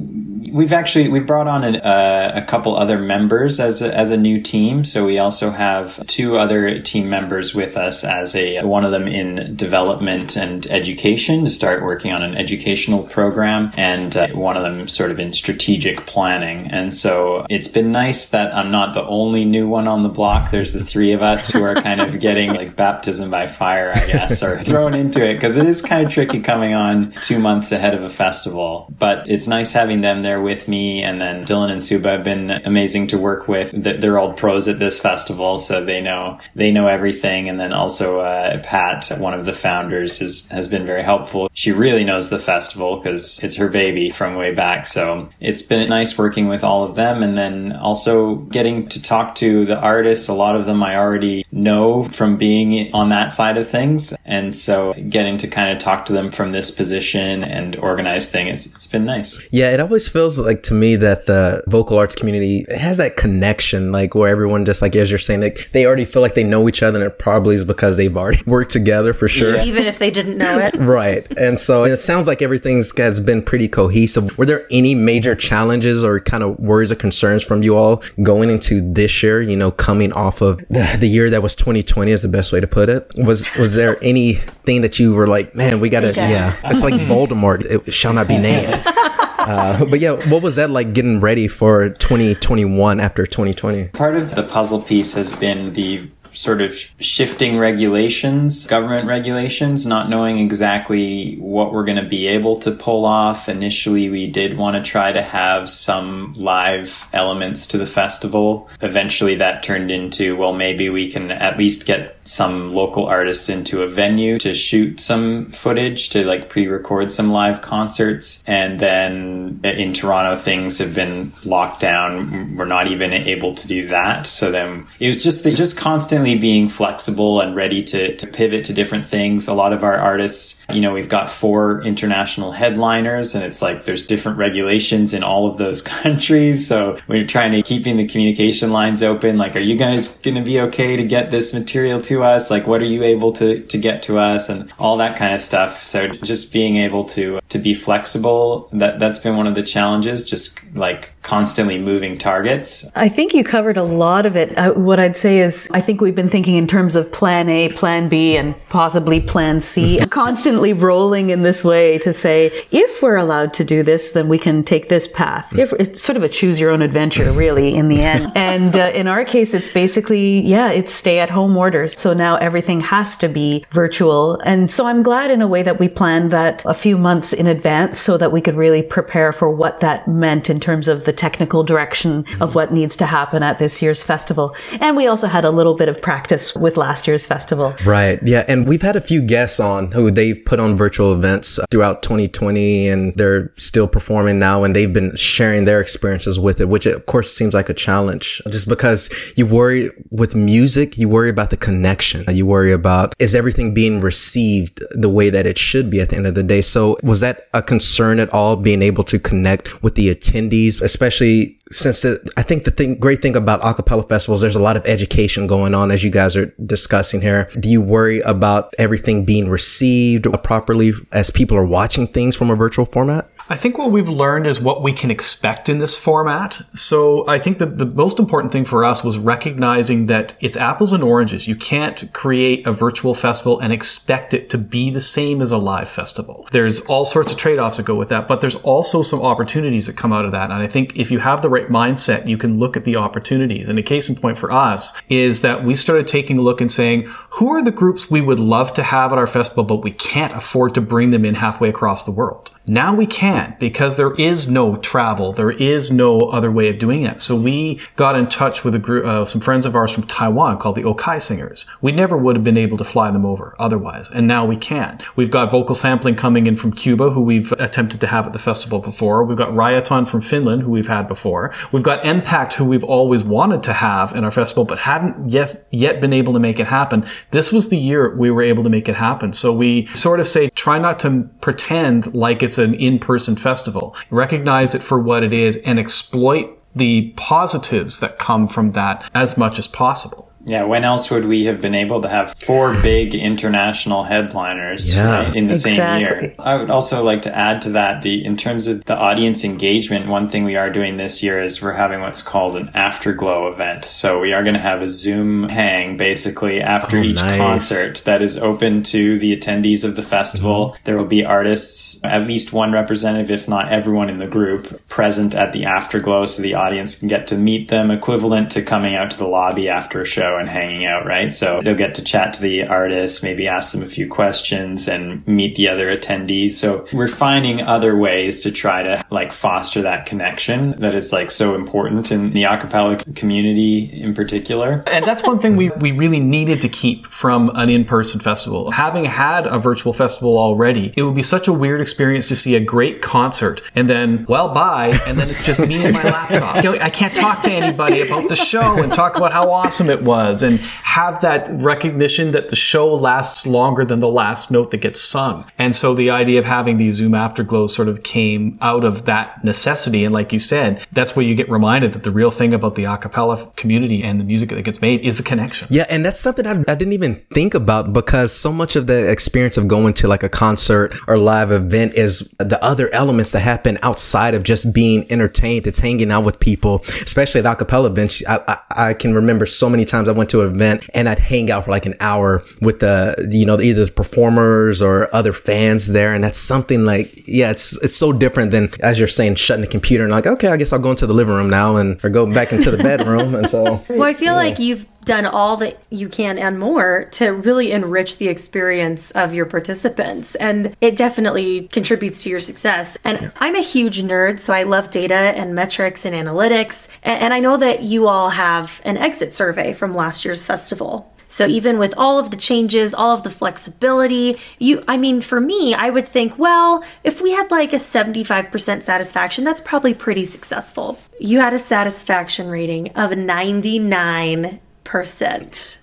[0.52, 4.18] We've actually we've brought on a, uh, a couple other members as a, as a
[4.18, 4.84] new team.
[4.84, 9.08] So we also have two other team members with us as a one of them
[9.08, 14.64] in development and education to start working on an educational program, and uh, one of
[14.64, 16.68] them sort of in strategic planning.
[16.68, 20.52] And so it's been nice that I'm not the only new one on the block.
[20.52, 24.06] There's the three of us who are kind of getting like baptism by fire, I
[24.08, 27.72] guess, or thrown into it because it is kind of tricky coming on two months
[27.72, 28.94] ahead of a festival.
[28.98, 31.04] But it's nice having them there with me.
[31.04, 33.72] And then Dylan and Suba have been amazing to work with.
[33.72, 37.50] They're all pros at this festival, so they know they know everything.
[37.50, 41.50] And then also uh, Pat, one of the founders, has has been very helpful.
[41.54, 44.86] She really knows the festival because it's her baby from way back.
[44.86, 49.36] So it's been nice working with all of them, and then also getting to talk
[49.36, 50.28] to the artists.
[50.28, 54.58] A lot of them I already know from being on that side of things, and
[54.58, 58.88] so getting to kind of talk to them from this position and organize things, it's
[58.88, 59.42] been nice.
[59.52, 63.92] Yeah, it always feels like to me that the vocal arts community has that connection,
[63.92, 66.68] like where everyone just like as you're saying, like they already feel like they know
[66.70, 69.56] each other, and it probably is because they've already worked together for sure.
[69.56, 69.66] Yeah.
[69.66, 70.76] Even if they didn't know it.
[70.82, 71.26] Right.
[71.38, 74.38] And so it sounds like everything's has been pretty cohesive.
[74.38, 78.50] Were there any major challenges or kind of worries or concerns from you all going
[78.50, 82.22] into this year, you know, coming off of the, the year that was 2020 is
[82.22, 83.12] the best way to put it?
[83.18, 86.32] Was was there anything that you were like, man, we got to Okay.
[86.32, 86.56] yeah.
[86.64, 88.82] It's like Voldemort, it shall not be named.
[89.42, 93.88] Uh, but yeah, what was that like getting ready for 2021 after 2020?
[93.88, 100.10] Part of the puzzle piece has been the sort of shifting regulations, government regulations, not
[100.10, 103.50] knowing exactly what we're going to be able to pull off.
[103.50, 108.70] Initially, we did want to try to have some live elements to the festival.
[108.82, 113.82] Eventually, that turned into, well, maybe we can at least get some local artists into
[113.82, 119.92] a venue to shoot some footage to like pre-record some live concerts and then in
[119.94, 124.88] Toronto things have been locked down we're not even able to do that so then
[125.00, 129.08] it was just the, just constantly being flexible and ready to, to pivot to different
[129.08, 129.48] things.
[129.48, 133.86] A lot of our artists you know we've got four international headliners and it's like
[133.86, 136.68] there's different regulations in all of those countries.
[136.68, 139.38] So we're trying to keeping the communication lines open.
[139.38, 142.50] Like are you guys going to be okay to get this material to us?
[142.50, 144.50] Like what are you able to to get to us?
[144.50, 145.84] And all that kind of stuff.
[145.84, 150.24] So just being able to to be flexible that that's been one of the challenges
[150.30, 152.86] just like constantly moving targets.
[152.96, 154.58] I think you covered a lot of it.
[154.58, 157.70] Uh, what I'd say is, I think we've been thinking in terms of plan A,
[157.70, 163.16] plan B, and possibly plan C, constantly rolling in this way to say, if we're
[163.16, 165.58] allowed to do this, then we can take this path.
[165.58, 168.30] If it's sort of a choose your own adventure, really, in the end.
[168.36, 171.98] and uh, in our case, it's basically, yeah, it's stay at home orders.
[171.98, 174.38] So now everything has to be virtual.
[174.42, 177.48] And so I'm glad in a way that we planned that a few months in
[177.48, 181.14] advance so that we could really prepare for what that meant in terms of the
[181.14, 184.54] technical direction of what needs to happen at this year's festival.
[184.82, 187.76] And we also had a little bit of practice with last year's festival.
[187.86, 188.20] Right.
[188.24, 188.46] Yeah.
[188.48, 192.90] And we've had a few guests on who they've put on virtual events throughout 2020
[192.90, 197.06] and they're still performing now and they've been sharing their experiences with it, which of
[197.06, 201.58] course seems like a challenge just because you worry with music, you worry about the
[201.58, 202.26] connection.
[202.30, 206.16] You worry about is everything being received the way that it should be at the
[206.16, 206.62] end of the day.
[206.62, 211.60] So was that a concern at all being able to connect with the attendees, especially
[211.72, 214.86] since the, I think the thing, great thing about acapella festivals, there's a lot of
[214.86, 217.50] education going on as you guys are discussing here.
[217.60, 222.56] Do you worry about everything being received properly as people are watching things from a
[222.56, 223.30] virtual format?
[223.50, 226.62] I think what we've learned is what we can expect in this format.
[226.76, 230.94] So I think that the most important thing for us was recognizing that it's apples
[230.94, 231.48] and oranges.
[231.48, 235.58] You can't create a virtual festival and expect it to be the same as a
[235.58, 236.48] live festival.
[236.52, 239.98] There's all sorts of trade-offs that go with that, but there's also some opportunities that
[239.98, 240.52] come out of that.
[240.52, 243.68] And I think if you have the right mindset, you can look at the opportunities.
[243.68, 246.72] And a case in point for us is that we started taking a look and
[246.72, 249.92] saying, who are the groups we would love to have at our festival, but we
[249.92, 252.52] can't afford to bring them in halfway across the world?
[252.68, 255.34] Now we can't because there is no travel.
[255.34, 257.20] There is no other way of doing it.
[257.22, 260.60] So we got in touch with a group, uh, some friends of ours from Taiwan
[260.60, 261.66] called the O-Kai Singers.
[261.82, 264.10] We never would have been able to fly them over otherwise.
[264.10, 265.00] And now we can.
[265.16, 268.40] We've got vocal sampling coming in from Cuba, who we've attempted to have at the
[268.40, 269.24] festival before.
[269.24, 271.54] We've got Rajaton from Finland, who we've had before.
[271.72, 275.66] We've got Impact, who we've always wanted to have in our festival, but hadn't yet,
[275.72, 277.06] yet been able to make it happen.
[277.32, 279.34] This was the year we were able to make it happen.
[279.34, 283.96] So we sort of say, try not to pretend like it's an in-person festival.
[284.10, 289.38] Recognize it for what it is and exploit the positives that come from that as
[289.38, 290.31] much as possible.
[290.46, 295.24] Yeah, when else would we have been able to have four big international headliners Yeah.
[295.26, 296.34] right, in the same year?
[296.40, 300.08] I would also like to add to that the in terms of the audience engagement,
[300.08, 303.86] one thing we are doing this year is we're having what's called an afterglow event.
[303.86, 307.38] So we are going to have a Zoom hang basically after Oh, each nice.
[307.38, 310.70] concert that is open to the attendees of the festival.
[310.72, 310.82] Mm-hmm.
[310.86, 315.36] There will be artists, at least one representative, if not everyone in the group, present
[315.36, 319.12] at the afterglow so the audience can get to meet them, equivalent to coming out
[319.12, 321.34] to the lobby after a show and hanging out, right?
[321.34, 325.26] So they'll get to chat to the artists, maybe ask them a few questions and
[325.28, 326.54] meet the other attendees.
[326.54, 331.32] So we're finding other ways to try to like foster that connection that is like
[331.32, 334.84] so important in the acapella community in particular.
[334.88, 338.72] And that's one thing we, we really needed to keep from an in person festival.
[338.72, 342.56] Having had a virtual festival already, it would be such a weird experience to see
[342.56, 346.58] a great concert and then, well, bye, and then it's just me and my laptop.
[346.58, 349.90] You know, I can't talk to anybody about the show and talk about how awesome
[349.90, 354.72] it was and have that recognition that the show lasts longer than the last note
[354.72, 355.46] that gets sung.
[355.58, 359.44] And so the idea of having these Zoom afterglows sort of came out of that
[359.44, 360.06] necessity.
[360.06, 362.86] And like you said, that's where you get reminded that the real thing about the
[362.86, 365.68] a cappella community and the music that gets made is the connection.
[365.70, 369.10] Yeah, and that's something I, I didn't even think about because so much of the
[369.10, 373.40] experience of going to like a concert or live event is the other elements that
[373.40, 375.68] happen outside of just being entertained.
[375.68, 378.24] It's hanging out with people, especially at acapella events.
[378.28, 381.20] I, I, I can remember so many times I went to an event and I'd
[381.20, 385.34] hang out for like an hour with the, you know, either the performers or other
[385.34, 386.14] fans there.
[386.14, 389.68] And that's something like, yeah, it's, it's so different than, as you're saying, shutting the
[389.68, 392.10] computer and like, okay, I guess I'll go into the living room now and, or
[392.10, 393.36] go back into the bedroom.
[393.36, 397.30] And so, Well, I feel like you've done all that you can and more to
[397.30, 400.36] really enrich the experience of your participants.
[400.36, 402.98] And it definitely contributes to your success.
[403.04, 406.88] And I'm a huge nerd, so I love data and metrics and analytics.
[407.04, 411.12] And I know that you all have an exit survey from last year's festival.
[411.32, 415.40] So even with all of the changes, all of the flexibility, you I mean for
[415.40, 420.26] me, I would think, well, if we had like a 75% satisfaction, that's probably pretty
[420.26, 421.00] successful.
[421.22, 424.60] You had a satisfaction rating of 99%.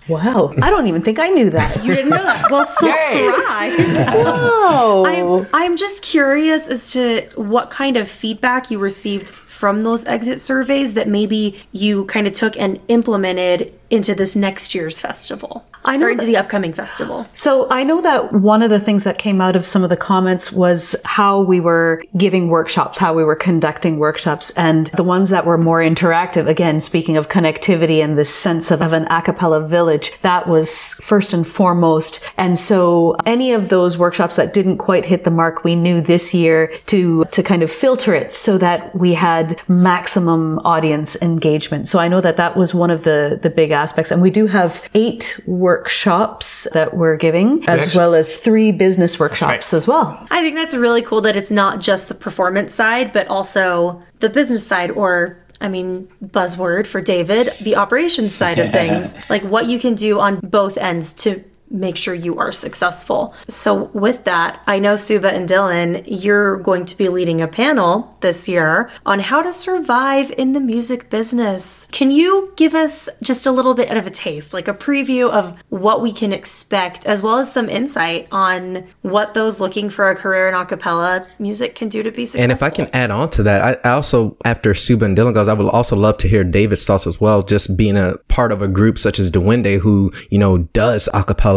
[0.08, 0.52] Wow.
[0.60, 1.84] I don't even think I knew that.
[1.84, 2.50] You didn't know that.
[2.50, 4.14] Well, surprise.
[4.14, 5.04] Oh.
[5.06, 10.38] I'm, I'm just curious as to what kind of feedback you received from those exit
[10.38, 15.64] surveys that maybe you kind of took and implemented into this next year's festival.
[15.84, 17.26] I know or into that- the upcoming festival.
[17.34, 19.96] So I know that one of the things that came out of some of the
[19.96, 25.30] comments was how we were giving workshops, how we were conducting workshops, and the ones
[25.30, 26.48] that were more interactive.
[26.48, 30.94] Again, speaking of connectivity and this sense of, of an a cappella village, that was
[30.94, 32.20] first and foremost.
[32.36, 36.34] And so any of those workshops that didn't quite hit the mark, we knew this
[36.34, 41.88] year to to kind of filter it so that we had maximum audience engagement.
[41.88, 44.46] So I know that that was one of the the big aspects, and we do
[44.46, 50.06] have eight workshops that we're giving, as actually- well as three business workshops as well.
[50.30, 54.28] I think that's really cool that it's not just the performance side, but also the
[54.28, 59.14] business side, or I mean, buzzword for David, the operations side of things.
[59.28, 63.34] like what you can do on both ends to make sure you are successful.
[63.48, 68.16] So, with that, I know Suba and Dylan, you're going to be leading a panel
[68.20, 71.86] this year on how to survive in the music business.
[71.90, 75.58] Can you give us just a little bit of a taste, like a preview of
[75.68, 80.16] what we can expect, as well as some insight on what those looking for a
[80.16, 82.42] career in a cappella music can do to be successful?
[82.42, 85.48] And if I can add on to that, I, also, after Suba and Dylan goes,
[85.48, 87.42] I would also love to hear David's thoughts as well.
[87.42, 91.08] Just being a part of a group such as Duende, who, you know, does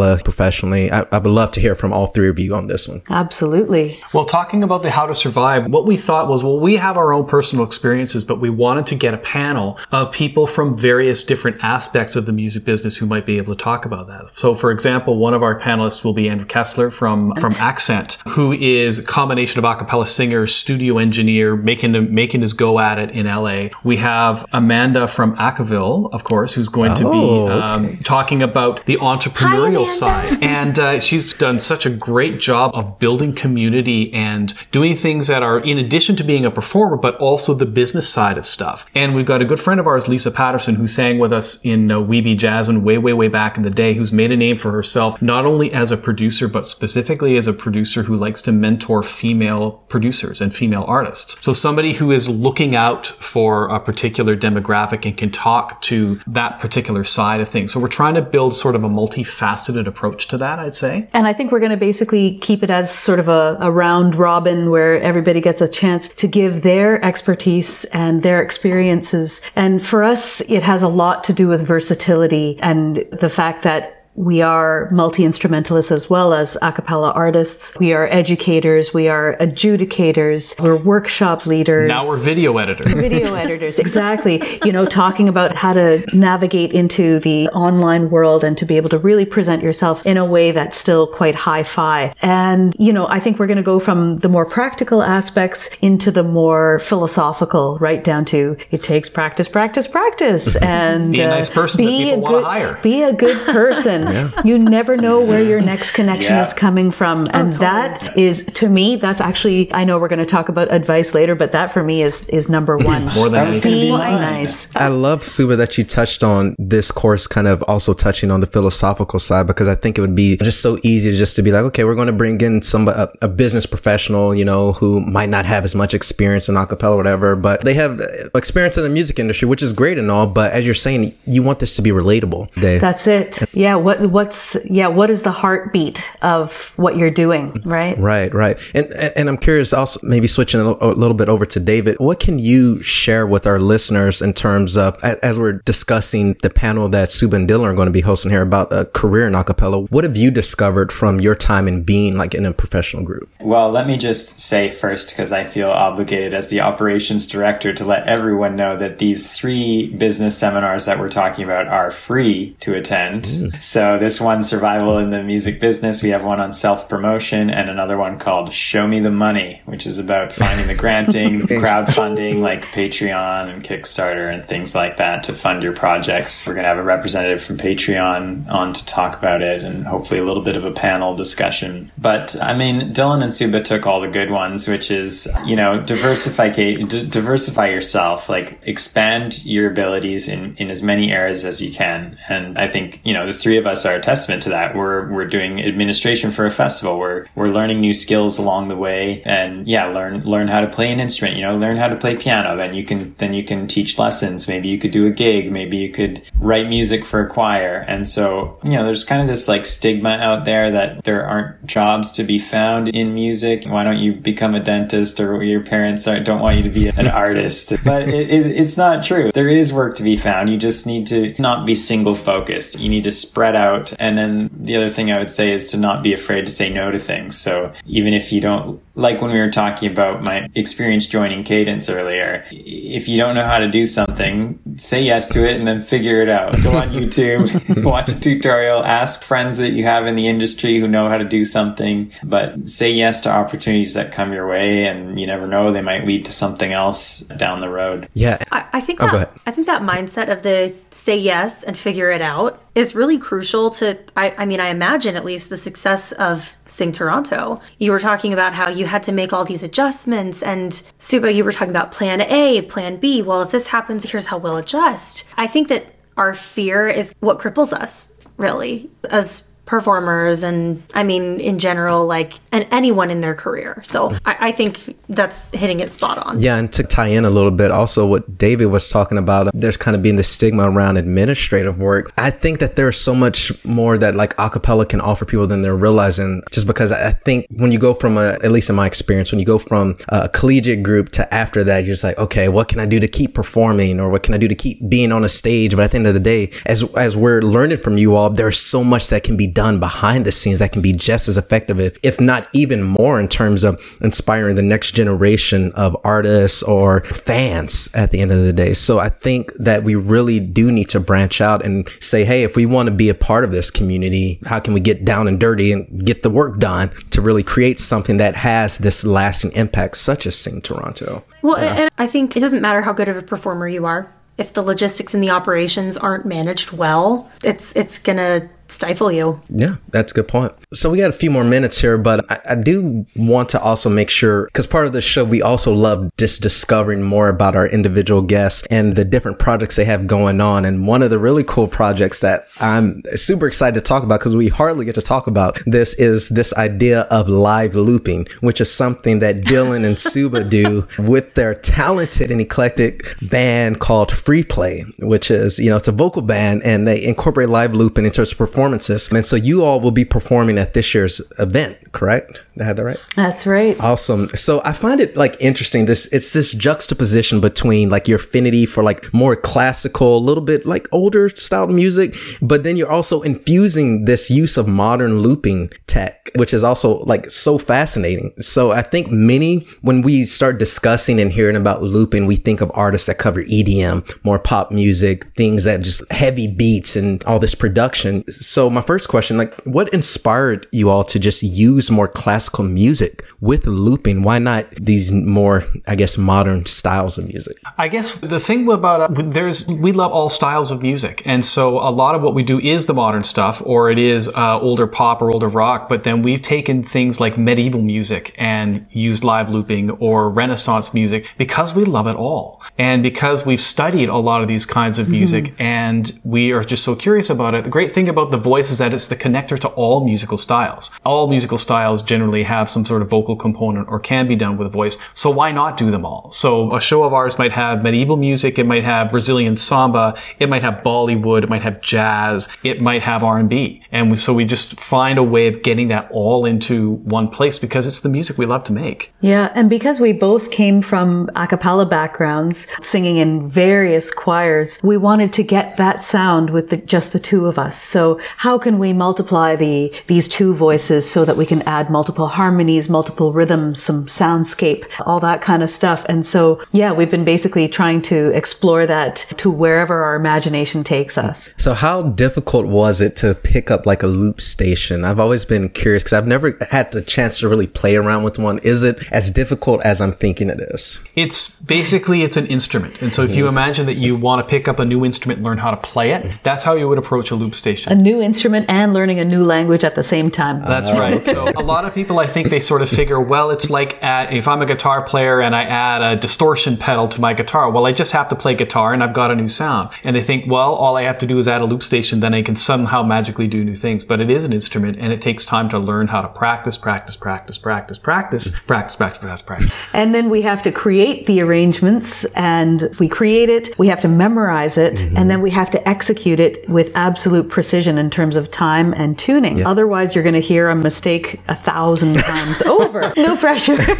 [0.02, 0.90] acapella professionally.
[0.90, 3.02] I, I would love to hear from all three of you on this one.
[3.10, 4.00] Absolutely.
[4.14, 7.12] Well, talking about the how to survive, what we thought was, well, we have our
[7.12, 11.62] own personal experiences, but we wanted to get a panel of people from various different
[11.62, 14.30] aspects of the music business who might be able to talk about that.
[14.36, 18.52] So, for example, one of our panelists will be Andrew Kessler from, from Accent, who
[18.52, 23.10] is a combination of a cappella singer, studio engineer, making, making his go at it
[23.10, 23.68] in LA.
[23.84, 27.96] We have Amanda from Acaville, of course, who's going to be Oh, um, okay.
[28.02, 29.91] talking about the entrepreneurial Amanda.
[29.98, 30.38] Side.
[30.52, 35.42] And uh, she's done such a great job of building community and doing things that
[35.42, 38.86] are in addition to being a performer, but also the business side of stuff.
[38.94, 41.90] And we've got a good friend of ours, Lisa Patterson, who sang with us in
[41.90, 44.56] uh, Weeby Jazz and way, way, way back in the day, who's made a name
[44.56, 48.52] for herself, not only as a producer, but specifically as a producer who likes to
[48.52, 51.36] mentor female producers and female artists.
[51.40, 56.60] So somebody who is looking out for a particular demographic and can talk to that
[56.60, 57.72] particular side of things.
[57.72, 61.08] So we're trying to build sort of a multifaceted approach to that, I'd say.
[61.12, 64.14] And I think we're going to basically keep it as sort of a, a round
[64.14, 69.40] robin where everybody gets a chance to give their expertise and their experiences.
[69.56, 74.01] And for us, it has a lot to do with versatility and the fact that
[74.14, 77.74] we are multi-instrumentalists as well as a cappella artists.
[77.78, 78.92] We are educators.
[78.92, 80.60] We are adjudicators.
[80.60, 81.88] We're workshop leaders.
[81.88, 82.92] Now we're video editors.
[82.94, 83.78] video editors.
[83.92, 84.40] Exactly.
[84.64, 88.88] You know, talking about how to navigate into the online world and to be able
[88.90, 92.14] to really present yourself in a way that's still quite hi-fi.
[92.22, 96.10] And, you know, I think we're going to go from the more practical aspects into
[96.10, 100.54] the more philosophical, right down to it takes practice, practice, practice.
[100.56, 102.78] And Be a nice uh, person that people wanna hire.
[102.82, 104.01] Be a good person.
[104.44, 106.42] You never know where your next connection Yeah.
[106.42, 107.26] is coming from.
[107.32, 111.14] And that is, to me, that's actually, I know we're going to talk about advice
[111.14, 113.04] later, but that for me is, is number one.
[113.14, 114.68] More than That was gonna be Be nice.
[114.76, 118.46] I love Suba that you touched on this course, kind of also touching on the
[118.46, 121.64] philosophical side, because I think it would be just so easy just to be like,
[121.64, 125.28] okay, we're going to bring in some a, a business professional, you know, who might
[125.28, 128.82] not have as much experience in acapella or whatever, but they have uh, experience in
[128.84, 130.26] the music industry, which is great and all.
[130.26, 132.80] But as you're saying, you want this to be relatable, Dave.
[132.80, 133.42] That's it.
[133.54, 133.76] Yeah.
[133.76, 134.88] What, what's, yeah.
[134.88, 137.60] What is the heartbeat of what you're doing?
[137.64, 137.98] Right.
[137.98, 138.58] Right, right.
[138.74, 141.96] And and and I'm curious also maybe switching a little, bit over to David.
[141.98, 146.88] What can you share with our listeners in terms of as we're discussing the panel
[146.88, 149.88] that Suba and Dylan are going to be hosting here about a career in acapella?
[149.90, 153.28] What have you discovered from your time in being like in a professional group?
[153.40, 157.84] Well, let me just say first, because I feel obligated as the operations director to
[157.84, 162.74] let everyone know that these three business seminars that we're talking about are free to
[162.74, 163.24] attend.
[163.24, 163.62] Mm.
[163.62, 167.68] So this one, Survival in the Music Business, we have one on self promotion and
[167.68, 172.62] another one called Show Me the Money, which is about finding the granting, crowdfunding like
[172.66, 176.46] Patreon and Kickstarter and things like that to fund your projects.
[176.46, 180.20] We're going to have a representative from Patreon on to talk about it and hopefully
[180.20, 181.90] a little bit of a panel discussion.
[181.98, 185.80] But I mean, Dylan and Suba took all the good ones, which is, you know,
[185.80, 191.72] diversify, d- diversify yourself, like expand your abilities in, in as many areas as you
[191.72, 192.18] can.
[192.28, 194.74] And I think, you know, the three of us are a testament to that.
[194.76, 196.98] We're, we're doing administration for a festival.
[196.98, 200.92] We're, we're learning new skills along the way and yeah, learn, learn how to play
[200.92, 202.56] an instrument, you know, learn how to play piano.
[202.56, 204.48] Then you can, then you can teach lessons.
[204.48, 205.50] Maybe you could do a gig.
[205.50, 207.84] Maybe you could write music for a choir.
[207.88, 211.64] And so, you know, there's kind of this like stigma out there that there aren't
[211.66, 213.64] jobs to be found in music.
[213.66, 216.88] Why don't you become a dentist or your parents are, don't want you to be
[216.88, 217.72] an artist?
[217.84, 219.30] But it, it, it's not true.
[219.32, 220.48] There is work to be found.
[220.48, 222.78] You just need to not be single focused.
[222.78, 223.61] You need to spread out.
[223.98, 226.72] And then the other thing I would say is to not be afraid to say
[226.72, 227.38] no to things.
[227.38, 231.88] So even if you don't, like when we were talking about my experience joining Cadence
[231.88, 235.80] earlier, if you don't know how to do something, say yes to it and then
[235.80, 236.52] figure it out.
[236.62, 240.86] Go on YouTube, watch a tutorial, ask friends that you have in the industry who
[240.86, 245.18] know how to do something, but say yes to opportunities that come your way and
[245.18, 248.08] you never know, they might lead to something else down the road.
[248.14, 248.42] Yeah.
[248.52, 249.28] I, I think Oh, that ahead.
[249.46, 253.70] I think that mindset of the say yes and figure it out is really crucial
[253.70, 257.60] to I, I mean I imagine at least the success of Sing Toronto.
[257.78, 261.44] You were talking about how you had to make all these adjustments and Suba you
[261.44, 263.22] were talking about plan A, plan B.
[263.22, 265.24] Well if this happens here's how we'll adjust.
[265.36, 271.40] I think that our fear is what cripples us really as performers and I mean
[271.40, 273.80] in general like and anyone in their career.
[273.84, 276.40] So I, I think that's hitting it spot on.
[276.40, 279.76] Yeah, and to tie in a little bit, also what David was talking about, there's
[279.76, 282.12] kind of being the stigma around administrative work.
[282.18, 285.76] I think that there's so much more that like acapella can offer people than they're
[285.76, 286.42] realizing.
[286.50, 289.38] Just because I think when you go from a, at least in my experience, when
[289.38, 292.80] you go from a collegiate group to after that, you're just like, okay, what can
[292.80, 295.28] I do to keep performing, or what can I do to keep being on a
[295.28, 295.74] stage?
[295.76, 298.58] But at the end of the day, as as we're learning from you all, there's
[298.58, 301.80] so much that can be done behind the scenes that can be just as effective,
[301.80, 307.02] if, if not even more, in terms of inspiring the next generation of artists or
[307.02, 308.74] fans at the end of the day.
[308.74, 312.56] So I think that we really do need to branch out and say, hey, if
[312.56, 315.38] we want to be a part of this community, how can we get down and
[315.38, 319.96] dirty and get the work done to really create something that has this lasting impact,
[319.96, 321.24] such as Sing Toronto?
[321.42, 324.12] Well, and I think it doesn't matter how good of a performer you are.
[324.38, 329.40] If the logistics and the operations aren't managed well, it's it's gonna stifle you.
[329.48, 330.52] Yeah, that's a good point.
[330.72, 333.90] So we got a few more minutes here, but I, I do want to also
[333.90, 337.66] make sure because part of the show we also love just discovering more about our
[337.66, 340.64] individual guests and the different projects they have going on.
[340.64, 344.34] And one of the really cool projects that I'm super excited to talk about because
[344.34, 348.72] we hardly get to talk about this is this idea of live looping, which is
[348.72, 354.84] something that Dylan and Suba do with their talented and eclectic band called Free Play,
[354.98, 358.32] which is you know it's a vocal band and they incorporate live looping into its
[358.32, 359.10] performance performances.
[359.10, 362.44] And so you all will be performing at this year's event, correct?
[362.60, 363.06] I have that right?
[363.16, 363.78] That's right.
[363.80, 364.28] Awesome.
[364.28, 365.86] So I find it like interesting.
[365.86, 370.66] This it's this juxtaposition between like your affinity for like more classical, a little bit
[370.66, 376.30] like older style music, but then you're also infusing this use of modern looping tech,
[376.34, 378.34] which is also like so fascinating.
[378.40, 382.70] So I think many when we start discussing and hearing about looping, we think of
[382.74, 387.54] artists that cover EDM, more pop music, things that just heavy beats and all this
[387.54, 388.30] production.
[388.30, 393.24] So my first question, like what inspired you all to just use more classical music
[393.40, 394.22] with looping?
[394.22, 397.58] Why not these more, I guess, modern styles of music?
[397.78, 401.78] I guess the thing about uh, there's we love all styles of music, and so
[401.78, 404.86] a lot of what we do is the modern stuff, or it is uh, older
[404.86, 405.88] pop or older rock.
[405.88, 411.30] But then we've taken things like medieval music and used live looping or Renaissance music
[411.36, 415.08] because we love it all, and because we've studied a lot of these kinds of
[415.08, 415.62] music, mm-hmm.
[415.62, 417.64] and we are just so curious about it.
[417.64, 420.90] The great thing about the voice is that it's the connector to all musical styles.
[421.04, 424.66] All musical styles generally have some sort of vocal component or can be done with
[424.66, 424.96] a voice.
[425.12, 426.30] So why not do them all?
[426.32, 430.48] So a show of ours might have medieval music, it might have Brazilian samba, it
[430.48, 433.82] might have Bollywood, it might have jazz, it might have R&B.
[433.92, 437.86] And so we just find a way of getting that all into one place because
[437.86, 439.12] it's the music we love to make.
[439.20, 444.96] Yeah, and because we both came from a cappella backgrounds, singing in various choirs, we
[444.96, 447.80] wanted to get that sound with the, just the two of us.
[447.80, 452.21] So how can we multiply the these two voices so that we can add multiple
[452.26, 456.04] harmonies, multiple rhythms, some soundscape, all that kind of stuff.
[456.08, 461.16] And so, yeah, we've been basically trying to explore that to wherever our imagination takes
[461.18, 461.50] us.
[461.56, 465.04] So how difficult was it to pick up like a loop station?
[465.04, 468.38] I've always been curious because I've never had the chance to really play around with
[468.38, 468.58] one.
[468.58, 471.02] Is it as difficult as I'm thinking it is?
[471.16, 473.00] It's basically it's an instrument.
[473.00, 473.56] And so if you mm-hmm.
[473.56, 476.22] imagine that you want to pick up a new instrument, learn how to play it,
[476.22, 476.36] mm-hmm.
[476.42, 477.92] that's how you would approach a loop station.
[477.92, 480.60] A new instrument and learning a new language at the same time.
[480.62, 481.24] That's right.
[481.24, 484.32] So a lot of people I think they sort of figure, well, it's like at,
[484.32, 487.86] if I'm a guitar player and I add a distortion pedal to my guitar, well,
[487.86, 489.90] I just have to play guitar and I've got a new sound.
[490.04, 492.34] And they think, well, all I have to do is add a loop station, then
[492.34, 494.04] I can somehow magically do new things.
[494.04, 497.16] But it is an instrument and it takes time to learn how to practice, practice,
[497.16, 499.70] practice, practice, practice, practice, practice, practice, practice.
[499.92, 504.08] And then we have to create the arrangements and we create it, we have to
[504.08, 505.16] memorize it, mm-hmm.
[505.16, 509.18] and then we have to execute it with absolute precision in terms of time and
[509.18, 509.58] tuning.
[509.58, 509.66] Yep.
[509.66, 513.12] Otherwise, you're going to hear a mistake a thousand times over.
[513.16, 513.76] No pressure.
[513.84, 513.94] so,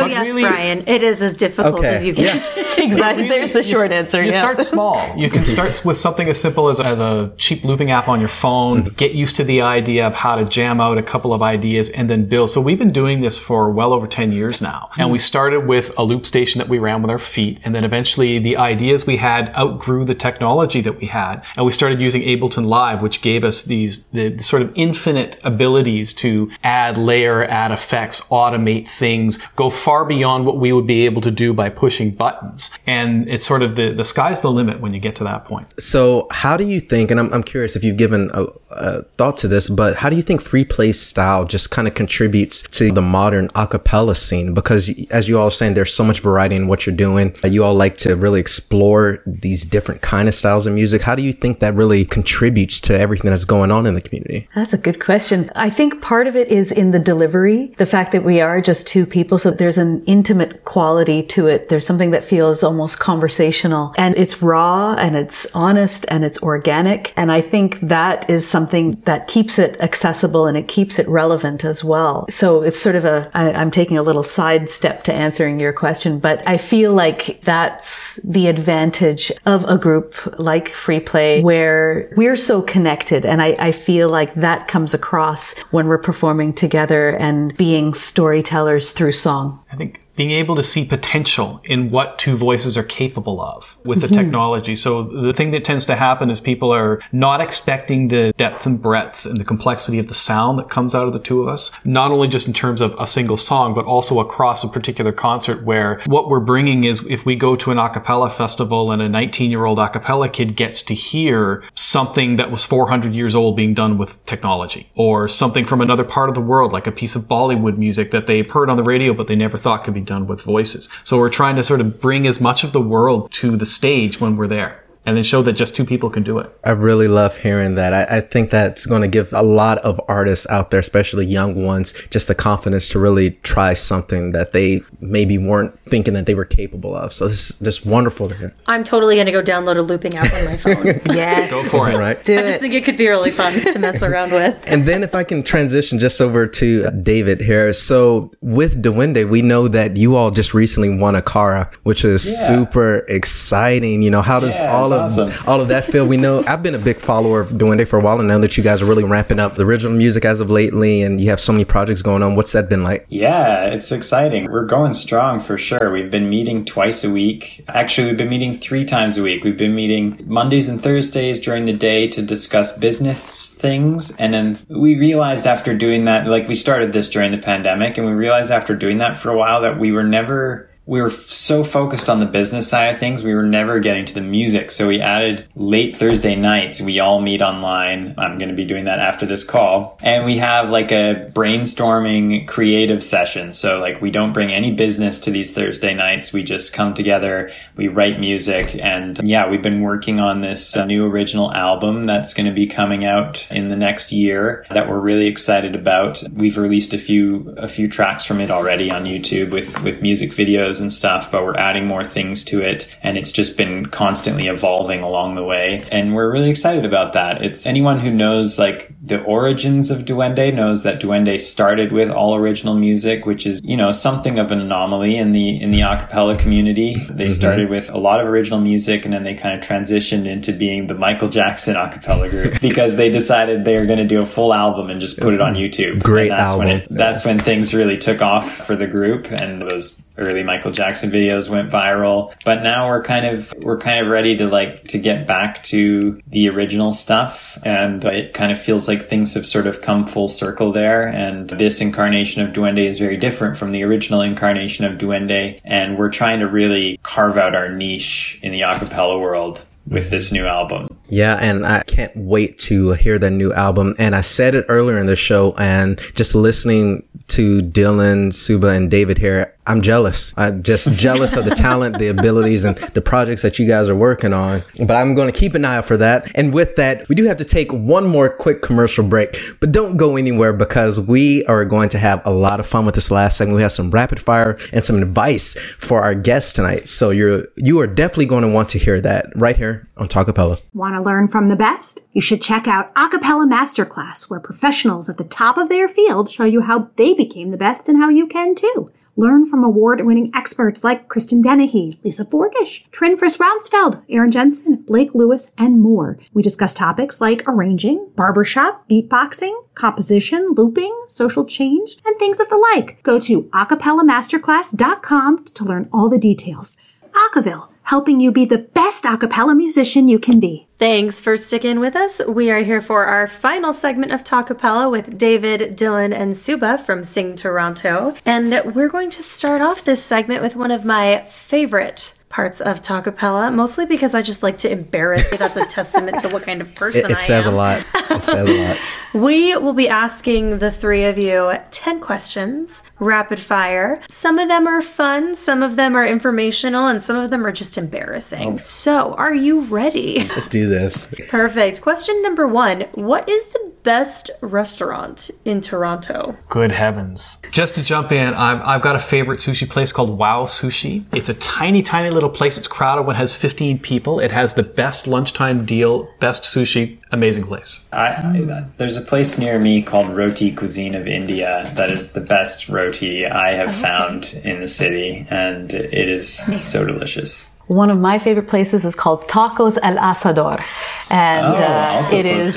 [0.00, 1.94] but yes, really, Brian, it is as difficult okay.
[1.94, 2.24] as you can.
[2.24, 2.74] Yeah.
[2.78, 3.24] exactly.
[3.24, 4.22] Really, There's the short you, answer.
[4.22, 4.40] You yeah.
[4.40, 5.16] start small.
[5.16, 8.28] You can start with something as simple as, as a cheap looping app on your
[8.28, 8.94] phone, mm-hmm.
[8.94, 12.08] get used to the idea of how to jam out a couple of ideas and
[12.08, 12.50] then build.
[12.50, 14.90] So we've been doing this for well over 10 years now.
[14.96, 17.60] And we started with a loop station that we ran with our feet.
[17.64, 21.44] And then eventually the ideas we had outgrew the technology that we had.
[21.56, 25.38] And we started using Ableton Live, which gave us these the, the sort of infinite
[25.44, 31.04] abilities to add layer, add effects, automate things, go far beyond what we would be
[31.04, 32.70] able to do by pushing buttons.
[32.86, 35.80] And it's sort of the, the sky's the limit when you get to that point.
[35.80, 39.36] So how do you think, and I'm, I'm curious if you've given a, a thought
[39.38, 42.92] to this, but how do you think free play style just kind of contributes to
[42.92, 44.54] the modern acapella scene?
[44.54, 47.34] Because as you all are saying, there's so much variety in what you're doing.
[47.44, 51.02] You all like to really explore these different kind of styles of music.
[51.02, 54.48] How do you think that really contributes to everything that's going on in the community?
[54.54, 55.50] That's a good question.
[55.56, 58.86] I think part of it is in the delivery, the fact that we are just
[58.86, 59.38] two people.
[59.38, 61.70] So there's an intimate quality to it.
[61.70, 67.14] There's something that feels almost conversational and it's raw and it's honest and it's organic.
[67.16, 71.64] And I think that is something that keeps it accessible and it keeps it relevant
[71.64, 72.26] as well.
[72.30, 73.30] So it's sort of a.
[73.34, 77.40] I, I'm taking a little side step to answering your question, but I feel like
[77.42, 83.24] that's the advantage of a group like Free Play where we're so connected.
[83.24, 88.92] And I, I feel like that comes across when we're performing together and being storytellers
[88.92, 89.62] through song.
[89.72, 94.00] I think being able to see potential in what two voices are capable of with
[94.00, 94.16] the mm-hmm.
[94.16, 94.74] technology.
[94.74, 98.82] So the thing that tends to happen is people are not expecting the depth and
[98.82, 101.70] breadth and the complexity of the sound that comes out of the two of us,
[101.84, 105.64] not only just in terms of a single song, but also across a particular concert
[105.64, 109.52] where what we're bringing is if we go to an acapella festival and a 19
[109.52, 113.98] year old acapella kid gets to hear something that was 400 years old being done
[113.98, 117.78] with technology or something from another part of the world, like a piece of Bollywood
[117.78, 120.42] music that they've heard on the radio, but they never thought could be done with
[120.42, 120.88] voices.
[121.04, 124.20] So we're trying to sort of bring as much of the world to the stage
[124.20, 124.82] when we're there.
[125.08, 126.50] And then show that just two people can do it.
[126.64, 127.92] I really love hearing that.
[127.94, 131.64] I, I think that's going to give a lot of artists out there, especially young
[131.64, 136.34] ones, just the confidence to really try something that they maybe weren't thinking that they
[136.34, 137.12] were capable of.
[137.12, 138.54] So this is just wonderful to hear.
[138.66, 141.00] I'm totally going to go download a looping app on my phone.
[141.16, 141.48] yeah.
[141.50, 141.96] Go for it.
[141.96, 142.22] Right.
[142.24, 142.60] Do I just it.
[142.60, 144.62] think it could be really fun to mess around with.
[144.66, 147.72] And then if I can transition just over to uh, David here.
[147.72, 152.26] So with Duende, we know that you all just recently won a CARA, which is
[152.26, 152.46] Yeah.
[152.46, 154.02] super exciting.
[154.02, 155.32] You know, how does Yeah, all of it's awesome.
[155.46, 156.06] all of that feel?
[156.06, 158.56] We know I've been a big follower of Duende for a while and now that
[158.56, 161.40] you guys are really ramping up the original music as of lately and you have
[161.40, 162.34] so many projects going on.
[162.36, 163.06] What's that been like?
[163.08, 164.50] Yeah, it's exciting.
[164.50, 165.92] We're going strong for sure.
[165.92, 167.64] We've been meeting twice a week.
[167.68, 169.44] Actually, we've been meeting three times a week.
[169.44, 174.10] We've been meeting Mondays and Thursdays during the day to discuss business things.
[174.16, 178.06] And then we realized after doing that, like we started this during the pandemic, and
[178.06, 181.62] we realized after doing that for a while that we were never we were so
[181.62, 184.72] focused on the business side of things, we were never getting to the music.
[184.72, 186.80] So we added late Thursday nights.
[186.80, 188.14] We all meet online.
[188.16, 189.98] I'm going to be doing that after this call.
[190.02, 193.52] And we have like a brainstorming creative session.
[193.52, 196.32] So like we don't bring any business to these Thursday nights.
[196.32, 198.74] We just come together, we write music.
[198.82, 202.66] And yeah, we've been working on this uh, new original album that's going to be
[202.66, 206.22] coming out in the next year that we're really excited about.
[206.32, 210.32] We've released a few, a few tracks from it already on YouTube with, with music
[210.32, 212.96] videos and stuff, but we're adding more things to it.
[213.02, 215.86] And it's just been constantly evolving along the way.
[215.90, 217.44] And we're really excited about that.
[217.44, 222.36] It's anyone who knows like the origins of Duende knows that Duende started with all
[222.36, 226.38] original music, which is, you know, something of an anomaly in the, in the acapella
[226.38, 226.94] community.
[227.10, 227.32] They mm-hmm.
[227.32, 230.86] started with a lot of original music and then they kind of transitioned into being
[230.86, 234.52] the Michael Jackson acapella group because they decided they were going to do a full
[234.54, 236.02] album and just put it on YouTube.
[236.02, 236.86] Great and that's When album.
[236.90, 241.10] it, that's when things really took off for the group and those early Michael Jackson
[241.10, 242.34] videos went viral.
[242.44, 246.20] But now we're kind of we're kind of ready to like to get back to
[246.26, 250.28] the original stuff and it kind of feels like things have sort of come full
[250.28, 254.98] circle there and this incarnation of Duende is very different from the original incarnation of
[254.98, 260.10] Duende and we're trying to really carve out our niche in the acapella world with
[260.10, 260.96] this new album.
[261.08, 263.94] Yeah, and I can't wait to hear the new album.
[263.98, 268.90] And I said it earlier in the show, and just listening to Dylan, Suba, and
[268.90, 270.32] David here, I'm jealous.
[270.38, 273.94] I'm just jealous of the talent, the abilities, and the projects that you guys are
[273.94, 274.62] working on.
[274.78, 276.30] But I'm going to keep an eye out for that.
[276.34, 279.98] And with that, we do have to take one more quick commercial break, but don't
[279.98, 283.36] go anywhere because we are going to have a lot of fun with this last
[283.36, 283.56] segment.
[283.56, 286.88] We have some rapid fire and some advice for our guests tonight.
[286.88, 290.62] So you're, you are definitely going to want to hear that right here on Talkapella.
[290.72, 292.00] Want to learn from the best?
[292.12, 296.44] You should check out Acapella Masterclass, where professionals at the top of their field show
[296.44, 298.90] you how they became the best and how you can too.
[299.18, 305.12] Learn from award-winning experts like Kristen Dennehy, Lisa Forkish, Trin Friss Rounsfeld, Aaron Jensen, Blake
[305.12, 306.20] Lewis, and more.
[306.32, 312.56] We discuss topics like arranging, barbershop, beatboxing, composition, looping, social change, and things of the
[312.56, 313.02] like.
[313.02, 316.76] Go to acapellamasterclass.com to learn all the details.
[317.10, 320.68] Acaville, helping you be the best acapella musician you can be.
[320.78, 322.20] Thanks for sticking with us.
[322.28, 327.02] We are here for our final segment of Talkapella with David, Dylan, and Suba from
[327.02, 328.14] Sing Toronto.
[328.26, 332.82] And we're going to start off this segment with one of my favorite parts of
[332.82, 335.38] Talkapella, mostly because I just like to embarrass you.
[335.38, 337.54] That's a testament to what kind of person It, it I says am.
[337.54, 337.84] a lot.
[337.94, 338.78] It says a lot.
[339.14, 344.00] We will be asking the three of you 10 questions, rapid fire.
[344.08, 347.50] Some of them are fun, some of them are informational, and some of them are
[347.52, 348.60] just embarrassing.
[348.60, 348.64] Oh.
[348.64, 350.28] So, are you ready?
[350.28, 351.12] Let's do this.
[351.28, 351.80] Perfect.
[351.80, 356.36] Question number one What is the best restaurant in Toronto?
[356.50, 357.38] Good heavens.
[357.50, 361.04] Just to jump in, I've, I've got a favorite sushi place called Wow Sushi.
[361.14, 362.58] It's a tiny, tiny little place.
[362.58, 364.18] It's crowded when it has 15 people.
[364.18, 367.80] It has the best lunchtime deal, best sushi, amazing place.
[367.92, 372.20] I, I, there's a place near me called Roti Cuisine of India that is the
[372.20, 376.28] best roti I have found in the city, and it is
[376.60, 377.50] so delicious.
[377.68, 380.62] One of my favorite places is called Tacos El Asador,
[381.10, 382.56] and Oh, uh, also it close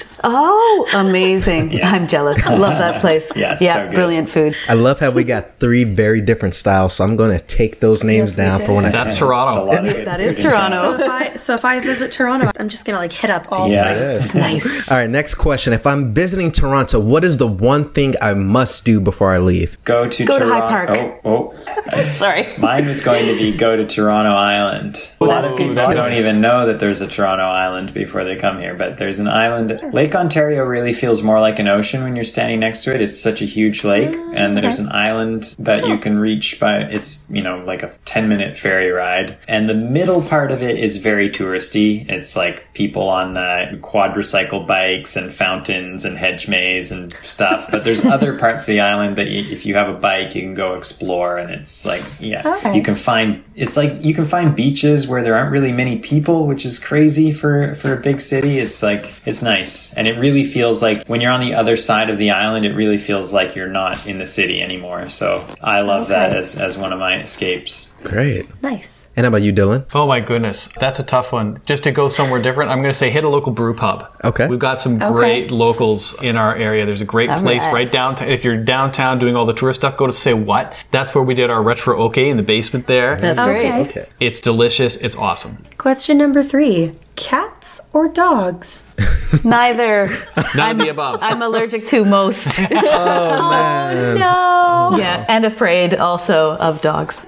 [0.00, 1.82] to oh amazing.
[1.82, 2.44] I'm jealous.
[2.46, 3.30] I love that place.
[3.34, 3.94] Yeah, it's yeah, so good.
[3.94, 4.54] brilliant food.
[4.68, 8.04] I love how we got three very different styles, so I'm going to take those
[8.04, 8.90] names Yes, down for when I.
[8.90, 9.64] That's It's Toronto.
[9.66, 10.76] lot of That is Toronto.
[10.76, 13.68] So if I so if I visit Toronto, I'm just gonna like hit up all
[13.70, 13.82] Yeah.
[13.92, 14.00] three.
[14.00, 14.34] Yes.
[14.46, 14.90] Nice.
[14.90, 15.72] All right, next question.
[15.72, 19.76] If I'm visiting Toronto, what is the one thing I must do before I leave?
[19.84, 20.66] Go to Go to Toronto.
[20.68, 21.20] High Park.
[21.24, 22.10] Oh, oh.
[22.10, 22.48] Sorry.
[22.58, 25.10] Mine was going to be go to Toronto Island.
[25.20, 28.58] A lot of people don't even know that there's a Toronto Island before they come
[28.58, 29.92] here, but there's an island Sure.
[29.92, 33.00] Lake Ontario really feels more like an ocean when you're standing next to it.
[33.00, 36.78] It's such a huge lake, and there's an island that you can reach by.
[36.82, 40.78] It's you know like a 10 minute ferry ride, and the middle part of it
[40.78, 42.08] is very touristy.
[42.10, 47.70] It's like people on uh, quadricycle bikes and fountains and hedge maze and stuff.
[47.70, 50.42] But there's other parts of the island that you, if you have a bike, you
[50.42, 52.76] can go explore, and it's like yeah, Okay.
[52.76, 53.42] you can find.
[53.54, 57.32] It's like you can find beaches where there aren't really many people, which is crazy
[57.32, 58.58] for for a big city.
[58.58, 62.10] It's like it's nice, and it really feels like when you're on the other side
[62.10, 65.08] of the island, it really feels like you're not in the city anymore.
[65.08, 67.90] So I love that as as one of my escapes.
[68.04, 68.46] Great.
[68.62, 69.08] Nice.
[69.16, 69.86] And how about you, Dylan?
[69.94, 71.60] Oh my goodness, that's a tough one.
[71.64, 74.12] Just to go somewhere different, I'm going to say hit a local brew pub.
[74.24, 74.46] Okay.
[74.46, 75.12] We've got some Okay.
[75.14, 76.84] great locals in our area.
[76.84, 77.72] There's a great place right.
[77.72, 78.28] right downtown.
[78.28, 80.74] If you're downtown doing all the tourist stuff, go to Say What.
[80.90, 83.16] That's where we did our retro okay in the basement there.
[83.16, 83.70] That's Okay.
[83.70, 83.88] great.
[83.88, 84.06] Okay.
[84.20, 84.96] It's delicious.
[84.96, 85.64] It's awesome.
[85.78, 88.84] Question number three cats or dogs?
[89.44, 90.10] Neither.
[90.54, 91.20] None of the above.
[91.22, 92.46] I'm allergic to most.
[92.70, 92.78] Oh,
[94.90, 94.98] oh no.
[94.98, 97.20] yeah, and afraid also of dogs.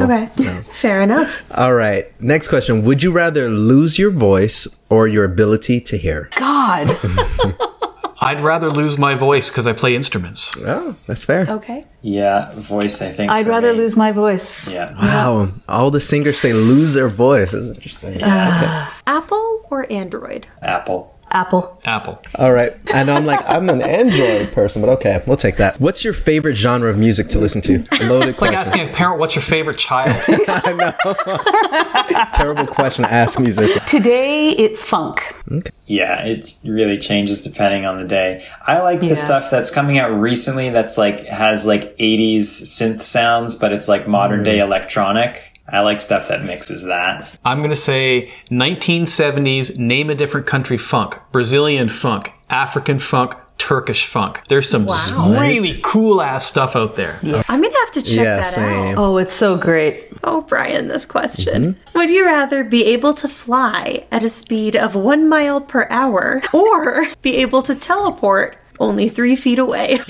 [0.00, 0.44] Understandable.
[0.44, 0.58] Okay.
[0.58, 0.72] okay.
[0.72, 1.42] Fair enough.
[1.52, 2.04] All right.
[2.20, 2.84] Next question.
[2.84, 6.28] Would you rather lose your voice or your ability to hear?
[6.36, 6.96] God.
[8.20, 10.50] I'd rather lose my voice because I play instruments.
[10.58, 11.46] Oh, that's fair.
[11.46, 11.84] Okay.
[12.00, 13.02] Yeah, voice.
[13.02, 13.78] I think I'd rather me.
[13.80, 14.72] lose my voice.
[14.72, 14.94] Yeah.
[14.94, 15.48] Wow.
[15.68, 17.52] All the singers say lose their voice.
[17.52, 18.22] That's interesting.
[18.22, 18.92] Uh, yeah.
[19.06, 20.46] Apple or Android?
[20.62, 21.13] Apple.
[21.34, 21.80] Apple.
[21.84, 22.22] Apple.
[22.36, 22.72] All right.
[22.94, 25.80] I know I'm like, I'm an Android person, but okay, we'll take that.
[25.80, 27.84] What's your favorite genre of music to listen to?
[28.04, 30.14] Loaded It's like asking a parent, what's your favorite child?
[30.48, 32.24] I know.
[32.34, 33.84] Terrible question to ask a musician.
[33.84, 35.34] Today it's funk.
[35.50, 35.72] Okay.
[35.86, 38.46] Yeah, it really changes depending on the day.
[38.64, 39.14] I like the Yeah.
[39.14, 44.06] stuff that's coming out recently that's like has like 80s synth sounds, but it's like
[44.06, 44.62] modern day mm.
[44.62, 45.53] electronic.
[45.74, 47.38] I like stuff that mixes that.
[47.44, 54.06] I'm going to say 1970s, name a different country funk, Brazilian funk, African funk, Turkish
[54.06, 54.40] funk.
[54.48, 55.36] There's some Wow.
[55.40, 57.18] really cool ass stuff out there.
[57.22, 58.96] I'm going to have to check Yeah, that same.
[58.96, 58.98] out.
[58.98, 60.04] Oh, it's so great.
[60.22, 61.74] Oh, Brian, this question.
[61.74, 61.98] Mm-hmm.
[61.98, 66.42] Would you rather be able to fly at a speed of one mile per hour
[66.52, 70.00] or be able to teleport only three feet away?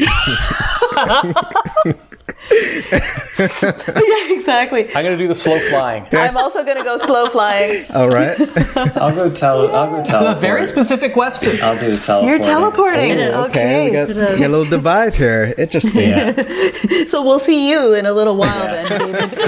[3.39, 4.89] yeah, exactly.
[4.95, 6.07] I'm going to do the slow flying.
[6.13, 7.87] I'm also going to go slow flying.
[7.95, 8.39] All right.
[8.97, 9.75] I'll go tell.
[9.75, 10.41] I'll go teleport.
[10.41, 11.53] Very specific question.
[11.63, 12.29] I'll do the teleport.
[12.29, 13.11] You're teleporting.
[13.19, 13.35] is.
[13.35, 13.87] Okay.
[13.87, 15.55] we got, we got a little divide here.
[15.57, 16.11] Interesting.
[16.11, 17.05] Yeah.
[17.07, 19.39] So we'll see you in a little while then, David.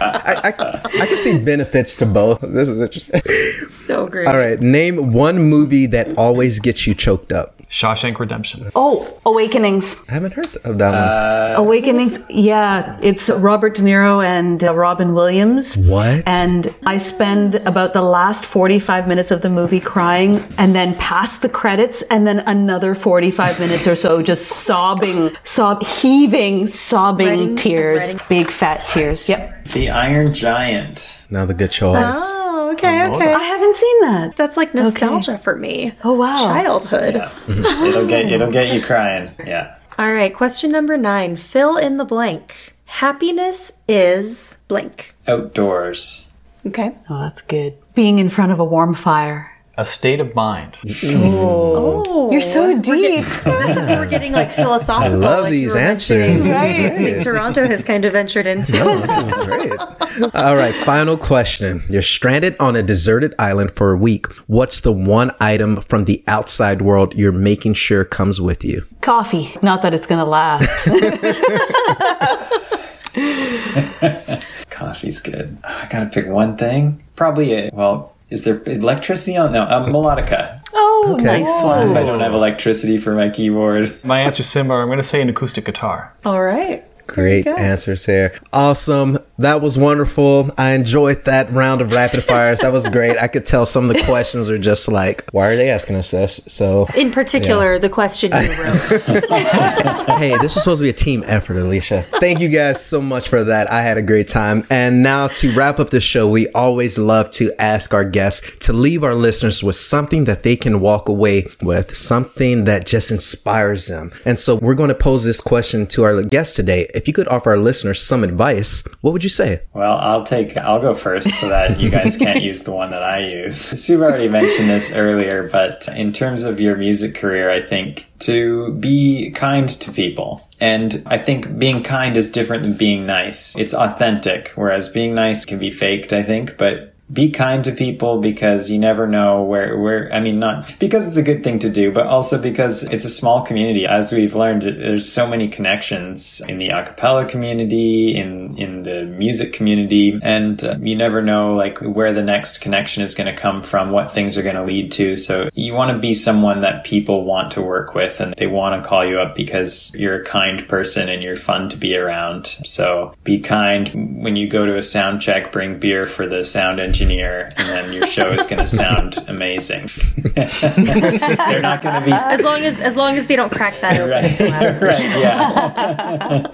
[0.00, 2.40] I, I, I can see benefits to both.
[2.40, 3.20] This is interesting.
[3.68, 4.28] so great.
[4.28, 4.60] All right.
[4.60, 7.54] Name one movie that always gets you choked up.
[7.68, 8.70] Shawshank Redemption.
[8.76, 9.96] Oh, Awakenings.
[10.08, 11.66] I haven't heard of that one.
[11.66, 12.18] Awakenings.
[12.28, 15.76] Yeah, it's Robert De Niro and uh, Robin Williams.
[15.76, 16.22] What?
[16.26, 21.42] And I spend about the last 45 minutes of the movie crying and then past
[21.42, 27.56] the credits and then another 45 minutes or so just sobbing, sob, heaving, sobbing Writing-
[27.56, 28.00] tears.
[28.14, 29.28] writing- Big fat tears.
[29.28, 29.64] Yep.
[29.72, 31.18] The Iron Giant.
[31.30, 31.96] Another good choice.
[32.16, 33.32] Oh, okay, okay.
[33.32, 34.36] I haven't seen that.
[34.36, 35.92] That's like nostalgia for me.
[36.04, 36.36] Oh, wow.
[36.36, 37.16] Childhood.
[37.48, 38.30] It'll get.
[38.30, 39.30] It'll get you crying.
[39.44, 39.76] Yeah.
[39.96, 41.36] All right, question number nine.
[41.36, 42.74] Fill in the blank.
[42.88, 45.14] Happiness is blank.
[45.28, 46.30] Outdoors.
[46.66, 46.96] Okay.
[47.08, 47.76] Oh, that's good.
[47.94, 49.53] Being in front of a warm fire.
[49.76, 50.78] A state of mind.
[51.04, 53.24] Oh, You're so deep.
[53.24, 55.14] this is where we're getting like philosophical.
[55.24, 56.48] I love like these answers.
[56.48, 56.94] Right.
[56.96, 58.72] Sing Toronto has kind of ventured into.
[58.72, 60.32] No, This is great.
[60.34, 61.82] All right, final question.
[61.88, 64.26] You're stranded on a deserted island for a week.
[64.46, 68.86] What's the one item from the outside world you're making sure comes with you?
[69.00, 69.56] Coffee.
[69.60, 70.84] Not that it's going to last.
[74.70, 75.58] Coffee's good.
[75.64, 77.02] I gotta pick one thing.
[77.16, 78.13] Probably a well.
[78.34, 79.52] Is there electricity on?
[79.52, 80.60] No, a melodica.
[80.72, 81.42] oh, Okay.
[81.42, 81.96] nice If one.
[81.96, 83.96] I don't have electricity for my keyboard.
[84.04, 84.80] My answer is similar.
[84.82, 86.12] I'm going to say an acoustic guitar.
[86.24, 86.84] All right.
[87.06, 88.32] Great answers here.
[88.52, 89.18] Awesome.
[89.38, 90.50] That was wonderful.
[90.56, 92.60] I enjoyed that round of rapid fires.
[92.60, 93.18] That was great.
[93.18, 96.10] I could tell some of the questions are just like, why are they asking us
[96.12, 96.40] this?
[96.46, 100.18] So, In particular, the question you wrote.
[100.18, 102.06] hey, this is supposed to be a team effort, Alicia.
[102.20, 103.70] Thank you guys so much for that.
[103.70, 104.64] I had a great time.
[104.70, 108.72] And now to wrap up the show, we always love to ask our guests to
[108.72, 113.86] leave our listeners with something that they can walk away with, something that just inspires
[113.86, 114.12] them.
[114.24, 116.88] And so we're going to pose this question to our guests today.
[116.94, 119.62] If you could offer our listeners some advice, what would you say?
[119.72, 120.56] Well, I'll take.
[120.56, 123.56] I'll go first so that you guys can't use the one that I use.
[123.56, 128.72] Sue already mentioned this earlier, but in terms of your music career, I think to
[128.74, 130.48] be kind to people.
[130.60, 133.54] And I think being kind is different than being nice.
[133.56, 138.20] It's authentic, whereas being nice can be faked, I think, but be kind to people
[138.20, 141.68] because you never know where where I mean not because it's a good thing to
[141.68, 143.86] do but also because it's a small community.
[143.86, 149.52] As we've learned there's so many connections in the acapella community in in the music
[149.52, 153.60] community and uh, you never know like where the next connection is going to come
[153.60, 155.16] from what things are going to lead to.
[155.16, 158.82] So you want to be someone that people want to work with and they want
[158.82, 162.46] to call you up because you're a kind person and you're fun to be around.
[162.64, 164.22] So be kind.
[164.22, 167.92] When you go to a sound check bring beer for the sound engineer, and then
[167.92, 169.88] your show is going to sound amazing.
[170.34, 174.00] They're not going to be As long as as long as they don't crack that
[174.00, 174.80] open right.
[174.80, 175.00] right.
[175.00, 176.46] Yeah.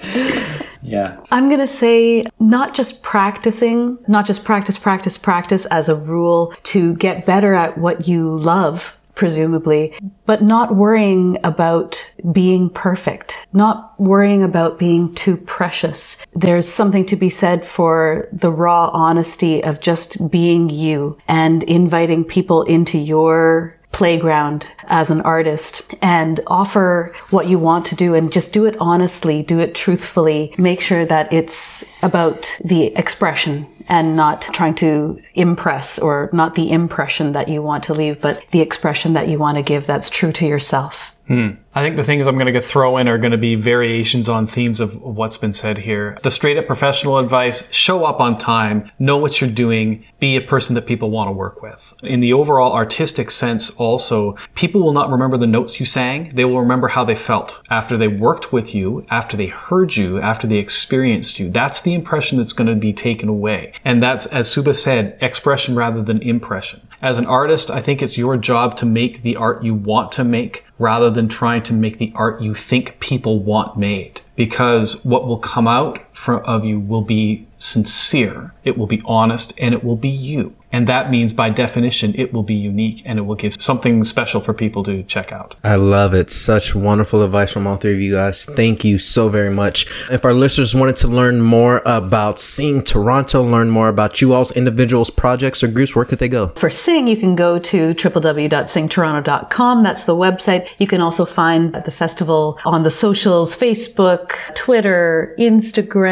[0.83, 1.21] yeah.
[1.31, 6.55] I'm going to say not just practicing, not just practice, practice, practice as a rule
[6.65, 9.93] to get better at what you love, presumably,
[10.25, 16.17] but not worrying about being perfect, not worrying about being too precious.
[16.35, 22.25] There's something to be said for the raw honesty of just being you and inviting
[22.25, 28.33] people into your playground as an artist and offer what you want to do and
[28.33, 34.17] just do it honestly, do it truthfully, make sure that it's about the expression and
[34.17, 38.61] not trying to impress or not the impression that you want to leave, but the
[38.61, 41.15] expression that you want to give that's true to yourself.
[41.31, 41.51] Hmm.
[41.77, 44.49] I think the things I'm going to throw in are going to be variations on
[44.49, 46.19] themes of what's been said here.
[46.25, 50.41] The straight up professional advice, show up on time, know what you're doing, be a
[50.41, 51.95] person that people want to work with.
[52.03, 56.35] In the overall artistic sense also, people will not remember the notes you sang.
[56.35, 60.21] They will remember how they felt after they worked with you, after they heard you,
[60.21, 61.49] after they experienced you.
[61.49, 63.75] That's the impression that's going to be taken away.
[63.85, 66.81] And that's, as Suba said, expression rather than impression.
[67.03, 70.25] As an artist, I think it's your job to make the art you want to
[70.25, 74.21] make rather than trying to make the art you think people want made.
[74.37, 79.53] Because what will come out from, of you will be sincere, it will be honest,
[79.59, 80.55] and it will be you.
[80.73, 84.41] And that means by definition, it will be unique and it will give something special
[84.41, 85.57] for people to check out.
[85.65, 86.31] I love it.
[86.31, 88.45] Such wonderful advice from all three of you guys.
[88.45, 89.87] Thank you so very much.
[90.13, 94.53] If our listeners wanted to learn more about Sing Toronto, learn more about you all's
[94.53, 96.49] individuals, projects, or groups, where could they go?
[96.51, 99.83] For Sing, you can go to www.singtoronto.com.
[99.83, 100.69] That's the website.
[100.79, 106.10] You can also find the festival on the socials, Facebook, Twitter, Instagram.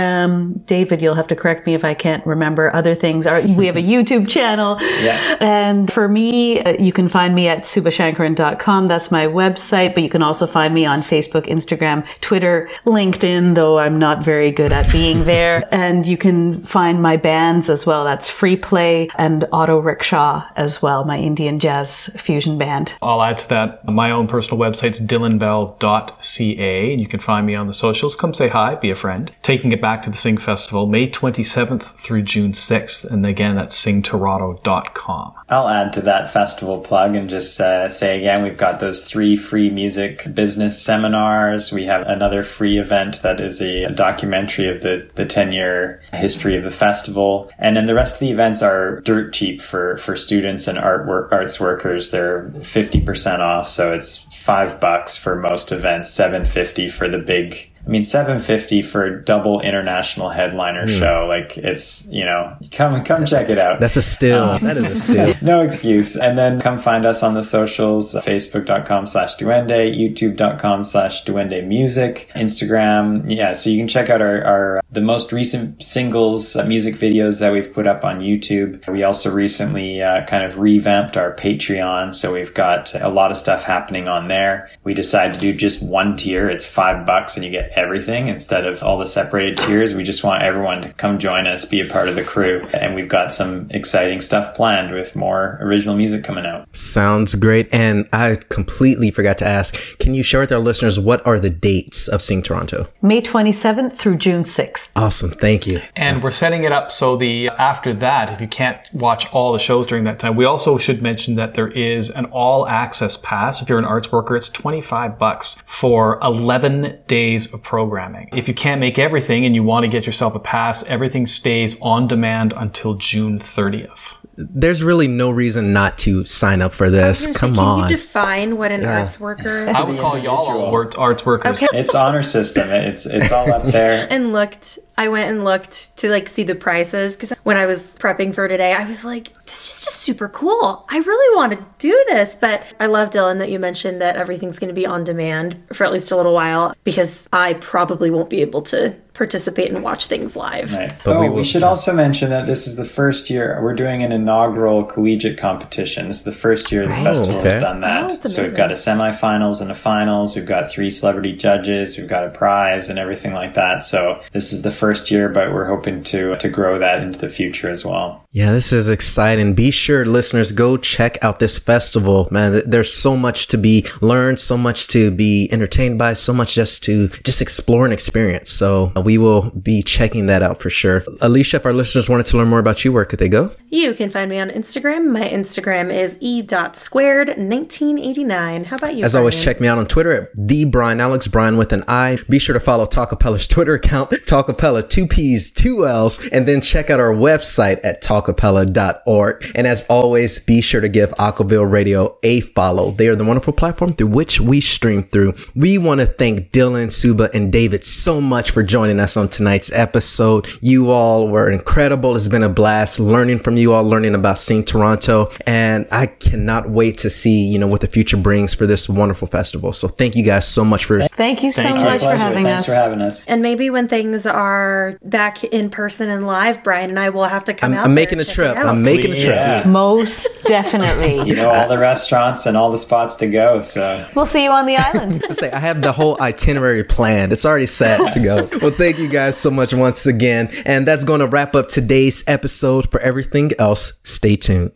[0.67, 3.27] David, you'll have to correct me if I can't remember other things.
[3.27, 4.79] Our- We have a YouTube channel.
[4.81, 5.37] Yeah.
[5.41, 8.87] And for me, uh, you can find me at subasankaran.com.
[8.89, 13.79] That's my website, but you can also find me on Facebook, Instagram, Twitter, LinkedIn, though
[13.79, 15.67] I'm not very good at being there.
[15.73, 18.05] and you can find my bands as well.
[18.05, 22.95] That's Free Play and Autorickshaw as well, my Indian jazz fusion band.
[23.03, 27.67] I'll add to that my own personal website's dylanbell.ca and you can find me on
[27.67, 28.17] the socials.
[28.17, 29.31] Come say hi, be a friend.
[29.43, 33.11] Taking it back to the Sing Festival, May 27th through June 6th.
[33.11, 35.35] And again, that's singtoronto.com.
[35.49, 39.37] I'll add to that festival plug and just uh, say again, we've got those three
[39.37, 41.73] free music business seminars.
[41.73, 46.57] We have another free event that is a, documentary of the, the 10 year history
[46.57, 47.51] of the festival.
[47.59, 51.07] And then the rest of the events are dirt cheap for, for students and art
[51.07, 52.11] work, arts workers.
[52.11, 53.69] They're 50% off.
[53.69, 58.83] So it's five bucks for most events, 750 for the big I mean, seven fifty
[58.83, 61.25] for a double international headliner show.
[61.27, 63.81] Like it's you know, come come check it out.
[63.81, 64.59] That's a still.
[64.59, 65.35] that is a still.
[65.43, 66.15] no excuse.
[66.15, 72.31] And then come find us on the socials, facebook.com slash duende, youtube.com slash duende music,
[72.37, 73.25] Instagram.
[73.27, 77.41] Yeah, so you can check out our, our the most recent singles, uh, music videos
[77.41, 78.87] that we've put up on YouTube.
[78.87, 83.39] We also recently uh, kind of revamped our Patreon, so we've got a lot of
[83.39, 84.71] stuff happening on there.
[84.85, 86.51] We decided to do just one tier.
[86.51, 89.95] It's five bucks and you get everything instead of all the separated tiers.
[89.95, 92.67] We just want everyone to come join us, be a part of the crew.
[92.75, 96.75] And we've got some exciting stuff planned with more original music coming out.
[96.77, 97.73] Sounds great.
[97.73, 101.51] And I completely forgot to ask, can you share with our listeners what are the
[101.51, 102.89] dates of Sing Toronto?
[103.01, 104.91] May 27th through June 6th.
[104.97, 105.31] Awesome.
[105.31, 105.81] Thank you.
[105.97, 109.59] And we're setting it up so the after that, if you can't watch all the
[109.59, 113.63] shows during that time, we also should mention that there is an all access pass.
[113.63, 118.31] If you're an arts worker, it's 25 bucks for 11 days of programming.
[118.35, 121.79] If you can't make everything and you want to get yourself a pass, everything stays
[121.83, 124.15] on demand until June 30th.
[124.39, 127.27] There's really no reason not to sign up for this.
[127.27, 127.91] Can Come you on.
[127.91, 129.77] define what an arts worker is?
[129.77, 130.71] I would call y'all all individual.
[130.71, 131.63] wor- arts workers.
[131.63, 131.79] Okay.
[131.79, 132.71] It's honor system.
[132.71, 134.07] It's it's all up there.
[134.11, 137.95] and looked I went and looked to like see the prices because when I was
[137.99, 140.85] prepping for today, I was like, this is just super cool.
[140.89, 142.35] I really want to do this.
[142.35, 145.85] But I love Dylan that you mentioned that everything's going to be on demand for
[145.85, 150.07] at least a little while because I probably won't be able to participate and watch
[150.07, 150.73] things live.
[150.73, 150.93] Right.
[151.05, 153.75] But oh, we we, will- should also mention that this is the first year we're
[153.75, 156.07] doing an inaugural collegiate competition.
[156.07, 157.55] This is the first year the festival okay.
[157.55, 158.11] has done that.
[158.11, 160.37] Oh, so we've got a semifinals and a finals.
[160.37, 161.99] We've got three celebrity judges.
[161.99, 163.83] We've got a prize and everything like that.
[163.83, 167.29] So this is the first year, but we're hoping to to grow that into the
[167.29, 168.25] future as well.
[168.31, 169.55] Yeah, this is exciting.
[169.55, 172.63] Be sure, listeners, go check out this festival, man.
[172.67, 176.85] There's so much to be learned, so much to be entertained by, so much just
[176.85, 178.51] to just explore and experience.
[178.51, 181.05] So uh, we will be checking that out for sure.
[181.21, 183.51] Alicia, if our listeners wanted to learn more about you, where could they go?
[183.71, 185.11] You can find me on Instagram.
[185.11, 188.67] My Instagram is e.squared1989.
[188.67, 189.05] How about you?
[189.05, 192.19] As always, check me out on Twitter at the Brian Alex, Brian with an I.
[192.29, 196.91] Be sure to follow Talkapella's Twitter account, Talkapella, two P's, two L's, and then check
[196.91, 199.53] out our website at talkapella.org.
[199.55, 202.91] And as always, be sure to give Acaville Radio a follow.
[202.93, 205.35] They are the wonderful platform through which we stream through.
[205.55, 209.73] We want to thank Dylan, Suba, and David so much for joining us on tonight's
[209.73, 210.47] episode.
[210.61, 212.17] You all were incredible.
[212.17, 215.31] It's been a blast learning from you all, learning about Sing Toronto.
[215.47, 219.29] And I cannot wait to see, you know, what the future brings for this wonderful
[219.29, 219.73] festival.
[219.73, 221.85] So thank you guys so much for Thank you so Thank you.
[221.85, 222.19] much for Pleasure.
[222.19, 222.67] having Thanks us.
[222.67, 223.27] for having us.
[223.27, 224.68] And maybe when things are
[225.03, 227.85] back in person and live, Brian and I will have to come I'm, out.
[227.87, 228.57] I'm making a trip.
[228.57, 229.37] I'm making a trip.
[229.37, 229.65] Yeah.
[229.67, 231.19] Most definitely.
[231.29, 233.61] You know all the restaurants and all the spots to go.
[233.61, 235.23] So We'll see you on the island.
[235.31, 237.33] Say I have the whole itinerary planned.
[237.33, 238.49] It's already set to go.
[238.63, 242.25] well, thank you guys so much once again, and that's going to wrap up today's
[242.27, 242.91] episode.
[242.91, 244.67] For everything else, stay tuned.